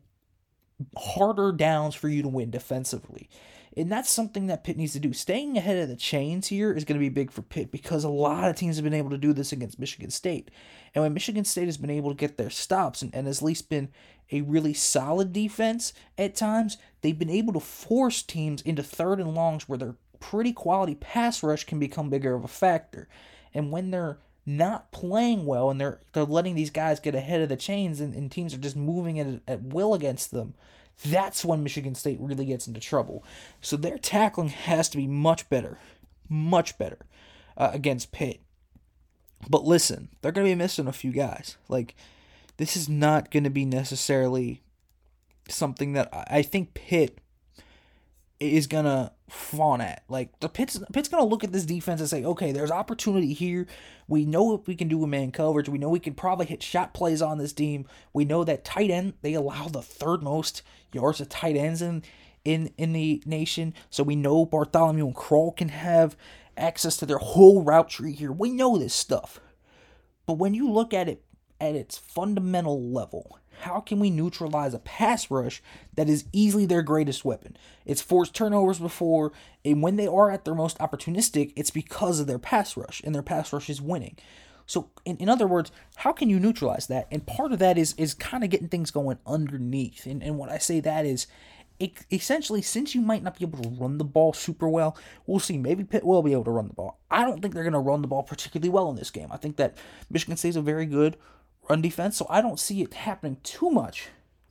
harder 0.96 1.52
downs 1.52 1.94
for 1.94 2.08
you 2.08 2.22
to 2.22 2.28
win 2.28 2.50
defensively. 2.50 3.28
And 3.76 3.90
that's 3.90 4.10
something 4.10 4.46
that 4.46 4.64
Pitt 4.64 4.76
needs 4.76 4.92
to 4.92 5.00
do. 5.00 5.12
Staying 5.12 5.56
ahead 5.56 5.78
of 5.78 5.88
the 5.88 5.96
chains 5.96 6.48
here 6.48 6.72
is 6.72 6.84
going 6.84 6.98
to 6.98 7.04
be 7.04 7.08
big 7.08 7.30
for 7.30 7.42
Pitt 7.42 7.72
because 7.72 8.04
a 8.04 8.08
lot 8.08 8.48
of 8.48 8.56
teams 8.56 8.76
have 8.76 8.84
been 8.84 8.92
able 8.92 9.10
to 9.10 9.18
do 9.18 9.32
this 9.32 9.52
against 9.52 9.78
Michigan 9.78 10.10
State. 10.10 10.50
And 10.94 11.02
when 11.02 11.14
Michigan 11.14 11.44
State 11.44 11.66
has 11.66 11.78
been 11.78 11.90
able 11.90 12.10
to 12.10 12.16
get 12.16 12.36
their 12.36 12.50
stops 12.50 13.02
and, 13.02 13.14
and 13.14 13.26
has 13.26 13.38
at 13.38 13.44
least 13.44 13.70
been 13.70 13.88
a 14.30 14.42
really 14.42 14.74
solid 14.74 15.32
defense 15.32 15.92
at 16.18 16.34
times, 16.34 16.76
they've 17.00 17.18
been 17.18 17.30
able 17.30 17.52
to 17.54 17.60
force 17.60 18.22
teams 18.22 18.62
into 18.62 18.82
third 18.82 19.20
and 19.20 19.34
longs 19.34 19.68
where 19.68 19.78
their 19.78 19.94
pretty 20.20 20.52
quality 20.52 20.94
pass 20.94 21.42
rush 21.42 21.64
can 21.64 21.78
become 21.78 22.10
bigger 22.10 22.34
of 22.34 22.44
a 22.44 22.48
factor. 22.48 23.08
And 23.54 23.70
when 23.70 23.90
they're 23.90 24.18
not 24.44 24.90
playing 24.90 25.46
well 25.46 25.70
and 25.70 25.80
they're 25.80 26.00
they're 26.12 26.24
letting 26.24 26.54
these 26.54 26.70
guys 26.70 26.98
get 26.98 27.14
ahead 27.14 27.40
of 27.40 27.48
the 27.48 27.56
chains 27.56 28.00
and, 28.00 28.12
and 28.14 28.30
teams 28.30 28.52
are 28.54 28.58
just 28.58 28.76
moving 28.76 29.20
at, 29.20 29.40
at 29.46 29.62
will 29.62 29.94
against 29.94 30.30
them, 30.30 30.54
that's 31.04 31.44
when 31.44 31.62
Michigan 31.62 31.94
State 31.94 32.18
really 32.20 32.46
gets 32.46 32.66
into 32.66 32.80
trouble. 32.80 33.24
So 33.60 33.76
their 33.76 33.98
tackling 33.98 34.48
has 34.48 34.88
to 34.90 34.96
be 34.96 35.06
much 35.06 35.48
better, 35.48 35.78
much 36.28 36.78
better 36.78 36.98
uh, 37.56 37.70
against 37.72 38.12
Pitt. 38.12 38.40
But 39.48 39.64
listen, 39.64 40.08
they're 40.20 40.32
going 40.32 40.46
to 40.46 40.52
be 40.52 40.58
missing 40.58 40.86
a 40.86 40.92
few 40.92 41.12
guys. 41.12 41.56
Like, 41.68 41.94
this 42.56 42.76
is 42.76 42.88
not 42.88 43.30
going 43.30 43.44
to 43.44 43.50
be 43.50 43.64
necessarily 43.64 44.62
something 45.48 45.94
that 45.94 46.08
I 46.12 46.42
think 46.42 46.74
Pitt 46.74 47.18
is 48.50 48.66
to 48.84 49.12
fawn 49.28 49.80
at. 49.80 50.02
Like, 50.08 50.38
the 50.40 50.48
Pitt's, 50.48 50.78
Pitt's 50.92 51.08
to 51.22 51.28
look 51.28 51.44
at 51.44 51.52
this 51.52 51.64
defense 51.64 52.00
and 52.00 52.08
say, 52.08 52.24
okay, 52.24 52.52
there's 52.52 52.70
opportunity 52.70 53.32
here. 53.32 53.66
We 54.08 54.24
know 54.24 54.42
what 54.44 54.66
we 54.66 54.74
can 54.74 54.88
do 54.88 54.98
with 54.98 55.10
man 55.10 55.32
coverage. 55.32 55.68
We 55.68 55.78
know 55.78 55.88
we 55.88 56.00
can 56.00 56.14
probably 56.14 56.46
hit 56.46 56.62
shot 56.62 56.94
plays 56.94 57.22
on 57.22 57.38
this 57.38 57.52
team. 57.52 57.86
We 58.12 58.24
know 58.24 58.44
that 58.44 58.64
tight 58.64 58.90
end, 58.90 59.14
they 59.22 59.34
allow 59.34 59.68
the 59.68 59.82
third 59.82 60.22
most 60.22 60.62
yards 60.92 61.20
of 61.20 61.28
tight 61.28 61.56
ends 61.56 61.80
in, 61.82 62.02
in, 62.44 62.72
in 62.76 62.92
the 62.92 63.22
nation. 63.24 63.74
So 63.90 64.02
we 64.02 64.16
know 64.16 64.44
Bartholomew 64.44 65.06
and 65.06 65.16
Krull 65.16 65.56
can 65.56 65.68
have 65.68 66.16
access 66.56 66.96
to 66.98 67.06
their 67.06 67.18
whole 67.18 67.62
route 67.62 67.88
tree 67.88 68.12
here. 68.12 68.32
We 68.32 68.50
know 68.50 68.76
this 68.76 68.94
stuff. 68.94 69.40
But 70.26 70.34
when 70.34 70.54
you 70.54 70.70
look 70.70 70.92
at 70.92 71.08
it 71.08 71.24
at 71.62 71.76
its 71.76 71.96
fundamental 71.96 72.82
level, 72.82 73.38
how 73.60 73.78
can 73.78 74.00
we 74.00 74.10
neutralize 74.10 74.74
a 74.74 74.80
pass 74.80 75.30
rush 75.30 75.62
that 75.94 76.08
is 76.08 76.24
easily 76.32 76.66
their 76.66 76.82
greatest 76.82 77.24
weapon? 77.24 77.56
It's 77.86 78.02
forced 78.02 78.34
turnovers 78.34 78.80
before, 78.80 79.32
and 79.64 79.80
when 79.80 79.94
they 79.94 80.08
are 80.08 80.32
at 80.32 80.44
their 80.44 80.56
most 80.56 80.76
opportunistic, 80.78 81.52
it's 81.54 81.70
because 81.70 82.18
of 82.18 82.26
their 82.26 82.40
pass 82.40 82.76
rush, 82.76 83.00
and 83.04 83.14
their 83.14 83.22
pass 83.22 83.52
rush 83.52 83.70
is 83.70 83.80
winning. 83.80 84.16
So, 84.66 84.90
in, 85.04 85.16
in 85.18 85.28
other 85.28 85.46
words, 85.46 85.70
how 85.96 86.12
can 86.12 86.28
you 86.28 86.40
neutralize 86.40 86.88
that? 86.88 87.06
And 87.12 87.26
part 87.26 87.52
of 87.52 87.60
that 87.60 87.78
is 87.78 87.94
is 87.96 88.14
kind 88.14 88.42
of 88.42 88.50
getting 88.50 88.68
things 88.68 88.90
going 88.90 89.18
underneath. 89.26 90.06
And, 90.06 90.22
and 90.22 90.38
what 90.38 90.50
I 90.50 90.58
say 90.58 90.80
that 90.80 91.04
is 91.06 91.26
essentially, 92.10 92.62
since 92.62 92.94
you 92.94 93.00
might 93.00 93.22
not 93.22 93.38
be 93.38 93.44
able 93.44 93.62
to 93.62 93.68
run 93.70 93.98
the 93.98 94.04
ball 94.04 94.32
super 94.32 94.68
well, 94.68 94.96
we'll 95.26 95.40
see. 95.40 95.58
Maybe 95.58 95.84
Pitt 95.84 96.04
will 96.04 96.22
be 96.22 96.32
able 96.32 96.44
to 96.44 96.50
run 96.50 96.68
the 96.68 96.74
ball. 96.74 97.00
I 97.10 97.24
don't 97.24 97.40
think 97.40 97.54
they're 97.54 97.64
going 97.64 97.72
to 97.72 97.78
run 97.78 98.02
the 98.02 98.08
ball 98.08 98.22
particularly 98.22 98.68
well 98.68 98.90
in 98.90 98.96
this 98.96 99.10
game. 99.10 99.28
I 99.30 99.36
think 99.36 99.56
that 99.56 99.76
Michigan 100.10 100.36
State 100.36 100.50
is 100.50 100.56
a 100.56 100.62
very 100.62 100.86
good 100.86 101.16
run 101.68 101.82
defense, 101.82 102.16
so 102.16 102.26
I 102.28 102.40
don't 102.40 102.60
see 102.60 102.82
it 102.82 102.94
happening 102.94 103.38
too 103.42 103.70
much. 103.70 104.08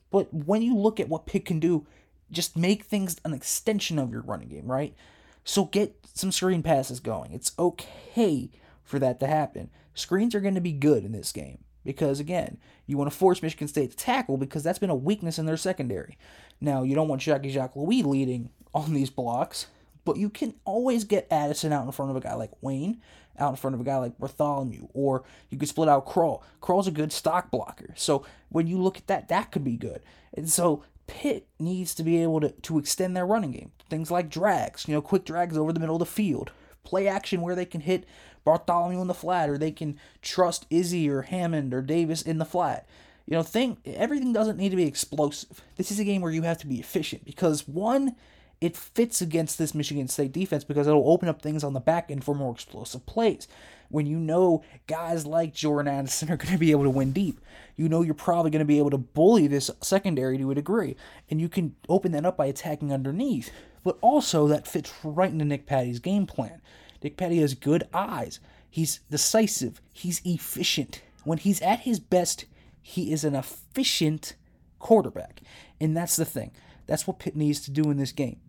But 0.09 0.33
when 0.33 0.61
you 0.61 0.75
look 0.75 0.99
at 0.99 1.09
what 1.09 1.25
Pitt 1.25 1.45
can 1.45 1.59
do, 1.59 1.85
just 2.31 2.57
make 2.57 2.83
things 2.83 3.19
an 3.25 3.33
extension 3.33 3.99
of 3.99 4.11
your 4.11 4.21
running 4.21 4.49
game, 4.49 4.69
right? 4.69 4.95
So 5.43 5.65
get 5.65 5.95
some 6.13 6.31
screen 6.31 6.63
passes 6.63 6.99
going. 6.99 7.33
It's 7.33 7.53
okay 7.57 8.51
for 8.83 8.99
that 8.99 9.19
to 9.19 9.27
happen. 9.27 9.69
Screens 9.93 10.35
are 10.35 10.41
going 10.41 10.55
to 10.55 10.61
be 10.61 10.71
good 10.71 11.03
in 11.03 11.11
this 11.11 11.31
game 11.31 11.59
because 11.83 12.19
again, 12.19 12.57
you 12.85 12.97
want 12.97 13.11
to 13.11 13.17
force 13.17 13.41
Michigan 13.41 13.67
State 13.67 13.91
to 13.91 13.97
tackle 13.97 14.37
because 14.37 14.63
that's 14.63 14.79
been 14.79 14.89
a 14.89 14.95
weakness 14.95 15.39
in 15.39 15.45
their 15.45 15.57
secondary. 15.57 16.17
Now, 16.59 16.83
you 16.83 16.95
don't 16.95 17.07
want 17.07 17.21
Jackie 17.21 17.49
Jacques 17.49 17.75
Louis 17.75 18.03
leading 18.03 18.49
on 18.73 18.93
these 18.93 19.09
blocks, 19.09 19.67
but 20.05 20.17
you 20.17 20.29
can 20.29 20.53
always 20.65 21.03
get 21.03 21.27
Addison 21.31 21.73
out 21.73 21.85
in 21.85 21.91
front 21.91 22.11
of 22.11 22.17
a 22.17 22.21
guy 22.21 22.33
like 22.35 22.51
Wayne, 22.61 23.01
out 23.39 23.51
in 23.51 23.55
front 23.55 23.73
of 23.73 23.81
a 23.81 23.83
guy 23.83 23.97
like 23.97 24.17
Bartholomew, 24.17 24.87
or 24.93 25.23
you 25.49 25.57
could 25.57 25.69
split 25.69 25.89
out 25.89 26.05
Krull. 26.05 26.41
Krull's 26.61 26.87
a 26.87 26.91
good 26.91 27.11
stock 27.11 27.51
blocker. 27.51 27.93
So 27.95 28.25
when 28.49 28.67
you 28.67 28.77
look 28.81 28.97
at 28.97 29.07
that, 29.07 29.29
that 29.29 29.51
could 29.51 29.63
be 29.63 29.77
good. 29.77 30.01
And 30.33 30.49
so 30.49 30.83
Pitt 31.07 31.47
needs 31.59 31.93
to 31.95 32.03
be 32.03 32.21
able 32.21 32.39
to, 32.41 32.49
to 32.51 32.79
extend 32.79 33.15
their 33.15 33.25
running 33.25 33.51
game. 33.51 33.71
Things 33.89 34.11
like 34.11 34.29
drags, 34.29 34.87
you 34.87 34.93
know, 34.93 35.01
quick 35.01 35.25
drags 35.25 35.57
over 35.57 35.73
the 35.73 35.79
middle 35.79 35.95
of 35.95 35.99
the 35.99 36.05
field. 36.05 36.51
play 36.83 37.07
action 37.07 37.41
where 37.41 37.55
they 37.55 37.65
can 37.65 37.81
hit 37.81 38.05
Bartholomew 38.43 39.01
in 39.01 39.07
the 39.07 39.13
flat, 39.13 39.49
or 39.49 39.57
they 39.57 39.71
can 39.71 39.99
trust 40.21 40.65
Izzy 40.69 41.09
or 41.09 41.23
Hammond 41.23 41.73
or 41.73 41.81
Davis 41.81 42.21
in 42.21 42.37
the 42.37 42.45
flat. 42.45 42.87
You 43.27 43.35
know, 43.35 43.43
thing 43.43 43.77
everything 43.85 44.33
doesn't 44.33 44.57
need 44.57 44.69
to 44.69 44.75
be 44.75 44.87
explosive. 44.87 45.61
This 45.77 45.91
is 45.91 45.99
a 45.99 46.03
game 46.03 46.21
where 46.21 46.31
you 46.31 46.41
have 46.41 46.57
to 46.59 46.67
be 46.67 46.79
efficient 46.79 47.23
because 47.23 47.67
one, 47.67 48.15
it 48.61 48.77
fits 48.77 49.21
against 49.21 49.57
this 49.57 49.73
Michigan 49.73 50.07
State 50.07 50.31
defense 50.31 50.63
because 50.63 50.87
it'll 50.87 51.09
open 51.09 51.27
up 51.27 51.41
things 51.41 51.63
on 51.63 51.73
the 51.73 51.79
back 51.79 52.11
end 52.11 52.23
for 52.23 52.35
more 52.35 52.53
explosive 52.53 53.05
plays. 53.07 53.47
When 53.89 54.05
you 54.05 54.17
know 54.17 54.63
guys 54.87 55.25
like 55.25 55.53
Jordan 55.53 55.91
Addison 55.91 56.31
are 56.31 56.37
going 56.37 56.53
to 56.53 56.59
be 56.59 56.71
able 56.71 56.83
to 56.83 56.89
win 56.89 57.11
deep, 57.11 57.41
you 57.75 57.89
know 57.89 58.03
you're 58.03 58.13
probably 58.13 58.51
going 58.51 58.59
to 58.59 58.65
be 58.65 58.77
able 58.77 58.91
to 58.91 58.97
bully 58.99 59.47
this 59.47 59.71
secondary 59.81 60.37
to 60.37 60.51
a 60.51 60.55
degree, 60.55 60.95
and 61.29 61.41
you 61.41 61.49
can 61.49 61.75
open 61.89 62.11
that 62.11 62.25
up 62.25 62.37
by 62.37 62.45
attacking 62.45 62.93
underneath. 62.93 63.49
But 63.83 63.97
also, 64.01 64.47
that 64.47 64.67
fits 64.67 64.93
right 65.03 65.31
into 65.31 65.43
Nick 65.43 65.65
Patti's 65.65 65.99
game 65.99 66.27
plan. 66.27 66.61
Nick 67.03 67.17
Patti 67.17 67.39
has 67.39 67.55
good 67.55 67.87
eyes. 67.93 68.39
He's 68.69 68.99
decisive. 69.09 69.81
He's 69.91 70.21
efficient. 70.23 71.01
When 71.23 71.39
he's 71.39 71.61
at 71.61 71.81
his 71.81 71.99
best, 71.99 72.45
he 72.79 73.11
is 73.11 73.23
an 73.23 73.35
efficient 73.35 74.35
quarterback. 74.77 75.41
And 75.79 75.97
that's 75.97 76.15
the 76.15 76.25
thing. 76.25 76.51
That's 76.85 77.07
what 77.07 77.19
Pitt 77.19 77.35
needs 77.35 77.59
to 77.61 77.71
do 77.71 77.89
in 77.89 77.97
this 77.97 78.11
game. 78.11 78.39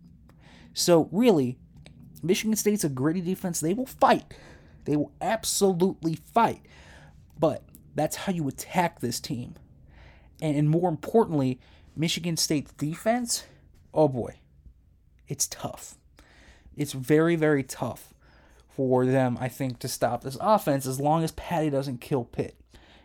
So, 0.73 1.09
really, 1.11 1.57
Michigan 2.21 2.55
State's 2.55 2.83
a 2.83 2.89
gritty 2.89 3.21
defense. 3.21 3.59
They 3.59 3.73
will 3.73 3.85
fight. 3.85 4.33
They 4.85 4.95
will 4.95 5.11
absolutely 5.21 6.15
fight. 6.15 6.61
But 7.39 7.63
that's 7.95 8.15
how 8.15 8.33
you 8.33 8.47
attack 8.47 8.99
this 8.99 9.19
team. 9.19 9.55
And 10.41 10.69
more 10.69 10.89
importantly, 10.89 11.59
Michigan 11.95 12.37
State's 12.37 12.71
defense, 12.73 13.45
oh 13.93 14.07
boy, 14.07 14.35
it's 15.27 15.47
tough. 15.47 15.95
It's 16.75 16.93
very, 16.93 17.35
very 17.35 17.63
tough 17.63 18.13
for 18.67 19.05
them, 19.05 19.37
I 19.39 19.47
think, 19.47 19.79
to 19.79 19.87
stop 19.87 20.23
this 20.23 20.37
offense 20.41 20.85
as 20.85 20.99
long 20.99 21.23
as 21.23 21.31
Patti 21.31 21.69
doesn't 21.69 22.01
kill 22.01 22.23
Pitt. 22.23 22.55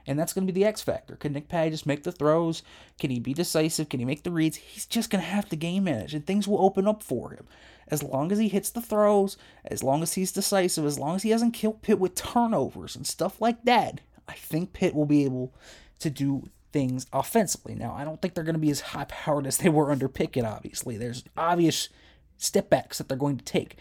And 0.09 0.19
that's 0.19 0.33
going 0.33 0.47
to 0.47 0.53
be 0.53 0.59
the 0.59 0.67
X 0.67 0.81
factor. 0.83 1.17
Can 1.17 1.35
Nick 1.35 1.49
Patti 1.49 1.71
just 1.71 1.87
make 1.87 2.03
the 2.03 2.11
throws? 2.11 2.63
Can 2.99 3.11
he 3.11 3.21
be 3.21 3.35
decisive? 3.35 3.89
Can 3.89 4.01
he 4.01 4.07
make 4.07 4.23
the 4.23 4.31
reads? 4.31 4.57
He's 4.57 4.87
just 4.87 5.11
going 5.11 5.23
to 5.23 5.31
have 5.31 5.49
to 5.51 5.57
game 5.57 5.85
manage, 5.85 6.15
and 6.15 6.27
things 6.27 6.49
will 6.49 6.65
open 6.65 6.89
up 6.89 7.03
for 7.03 7.31
him. 7.31 7.47
As 7.89 8.03
long 8.03 8.33
as 8.33 8.39
he 8.39 8.49
hits 8.49 8.71
the 8.71 8.81
throws, 8.81 9.37
as 9.65 9.83
long 9.83 10.03
as 10.03 10.15
he's 10.15 10.33
decisive, 10.33 10.85
as 10.85 10.99
long 10.99 11.17
as 11.17 11.23
he 11.23 11.31
doesn't 11.31 11.53
kill 11.53 11.75
Pitt 11.75 11.99
with 11.99 12.15
turnovers 12.15 12.97
and 12.97 13.07
stuff 13.07 13.41
like 13.41 13.65
that, 13.65 14.01
I 14.27 14.35
think 14.35 14.73
Pitt 14.73 14.95
will 14.95 15.07
be 15.07 15.25
able 15.25 15.55
to 16.01 16.11
do 16.11 16.49
things 16.73 17.07
offensively. 17.13 17.75
Now, 17.75 17.95
I 17.95 18.05
don't 18.05 18.21
think 18.21 18.35
they're 18.35 18.45
going 18.45 18.55
to 18.55 18.61
be 18.61 18.71
as 18.71 18.81
high 18.81 19.05
powered 19.05 19.47
as 19.47 19.59
they 19.59 19.69
were 19.69 19.91
under 19.91 20.09
Pickett, 20.09 20.45
obviously. 20.45 20.97
There's 20.97 21.25
obvious 21.37 21.89
step 22.37 22.71
backs 22.71 22.99
that 22.99 23.09
they're 23.09 23.17
going 23.17 23.39
to 23.39 23.45
take. 23.45 23.77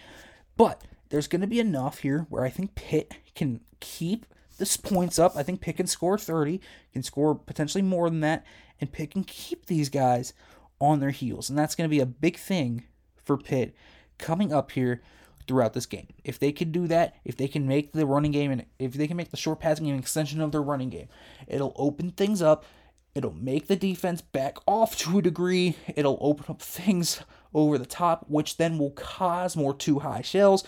But 0.55 0.81
there's 1.09 1.27
going 1.27 1.41
to 1.41 1.47
be 1.47 1.59
enough 1.59 1.99
here 1.99 2.25
where 2.29 2.43
I 2.43 2.49
think 2.49 2.75
Pitt 2.75 3.13
can 3.35 3.61
keep 3.79 4.25
this 4.57 4.77
points 4.77 5.19
up. 5.19 5.35
I 5.35 5.43
think 5.43 5.61
Pick 5.61 5.77
can 5.77 5.87
score 5.87 6.17
30, 6.17 6.59
can 6.93 7.03
score 7.03 7.35
potentially 7.35 7.81
more 7.81 8.09
than 8.09 8.21
that, 8.21 8.45
and 8.79 8.91
Pitt 8.91 9.11
can 9.11 9.23
keep 9.23 9.65
these 9.65 9.89
guys 9.89 10.33
on 10.79 10.99
their 10.99 11.11
heels. 11.11 11.49
And 11.49 11.57
that's 11.57 11.75
going 11.75 11.89
to 11.89 11.95
be 11.95 11.99
a 11.99 12.05
big 12.05 12.37
thing 12.37 12.83
for 13.23 13.37
Pitt 13.37 13.75
coming 14.17 14.53
up 14.53 14.71
here 14.71 15.01
throughout 15.47 15.73
this 15.73 15.85
game. 15.85 16.07
If 16.23 16.37
they 16.39 16.51
can 16.51 16.71
do 16.71 16.87
that, 16.87 17.15
if 17.23 17.37
they 17.37 17.47
can 17.47 17.67
make 17.67 17.93
the 17.93 18.05
running 18.05 18.31
game 18.31 18.51
and 18.51 18.65
if 18.79 18.93
they 18.93 19.07
can 19.07 19.17
make 19.17 19.31
the 19.31 19.37
short 19.37 19.59
passing 19.59 19.89
an 19.89 19.97
extension 19.97 20.41
of 20.41 20.51
their 20.51 20.61
running 20.61 20.89
game, 20.89 21.07
it'll 21.47 21.73
open 21.77 22.11
things 22.11 22.41
up. 22.41 22.65
It'll 23.15 23.33
make 23.33 23.67
the 23.67 23.75
defense 23.75 24.21
back 24.21 24.57
off 24.67 24.95
to 24.99 25.17
a 25.17 25.21
degree. 25.21 25.75
It'll 25.95 26.19
open 26.21 26.45
up 26.49 26.61
things 26.61 27.21
over 27.53 27.77
the 27.77 27.85
top, 27.85 28.25
which 28.27 28.57
then 28.57 28.77
will 28.77 28.91
cause 28.91 29.55
more 29.55 29.73
too 29.73 29.99
high 29.99 30.21
shells, 30.21 30.63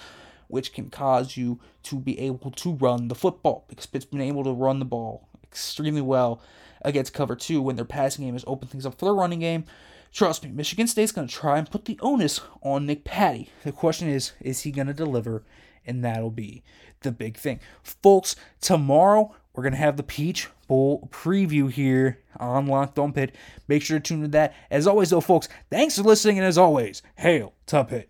which 0.50 0.74
can 0.74 0.90
cause 0.90 1.38
you 1.38 1.60
to 1.84 1.98
be 1.98 2.20
able 2.20 2.52
to 2.52 2.74
run 2.74 3.08
the 3.08 3.16
football 3.16 3.66
because 3.70 3.86
Pitt's 3.86 4.06
been 4.06 4.20
able 4.20 4.44
to 4.44 4.52
run 4.52 4.80
the 4.80 4.86
ball 4.86 5.30
extremely 5.44 6.02
well 6.02 6.42
against 6.82 7.14
cover 7.14 7.36
two 7.36 7.62
when 7.62 7.76
their 7.76 7.86
passing 7.86 8.26
game 8.26 8.34
has 8.34 8.44
opened 8.48 8.72
things 8.72 8.86
up 8.86 8.98
for 8.98 9.06
their 9.06 9.14
running 9.14 9.40
game. 9.40 9.64
Trust 10.12 10.44
me, 10.44 10.50
Michigan 10.50 10.88
State's 10.88 11.12
going 11.12 11.28
to 11.28 11.34
try 11.34 11.58
and 11.60 11.70
put 11.70 11.86
the 11.86 12.00
onus 12.02 12.42
on 12.64 12.86
Nick 12.86 13.04
Patti. 13.04 13.50
The 13.64 13.72
question 13.72 14.10
is, 14.10 14.32
is 14.42 14.62
he 14.62 14.72
going 14.72 14.88
to 14.88 14.94
deliver? 14.94 15.44
And 15.86 16.04
that'll 16.04 16.32
be 16.32 16.64
the 17.02 17.12
big 17.12 17.38
thing. 17.38 17.60
Folks, 17.84 18.36
tomorrow 18.60 19.36
we're 19.54 19.64
going 19.64 19.74
to 19.74 19.80
have 19.80 19.98
the 19.98 20.04
Peach 20.04 20.50
Bowl 20.68 21.10
preview 21.12 21.72
here 21.72 22.20
on 22.38 22.68
Locked 22.68 22.98
On 22.98 23.14
Pitt. 23.14 23.36
Make 23.68 23.84
sure 23.84 24.00
to 24.00 24.04
tune 24.04 24.22
to 24.22 24.28
that. 24.30 24.54
As 24.72 24.88
always, 24.88 25.12
though, 25.12 25.22
folks, 25.22 25.48
thanks 25.70 25.98
for 25.98 26.04
listening. 26.04 26.38
And 26.38 26.48
as 26.48 26.58
always, 26.58 27.02
hail 27.16 27.54
to 27.68 27.84
Pitt. 27.84 28.10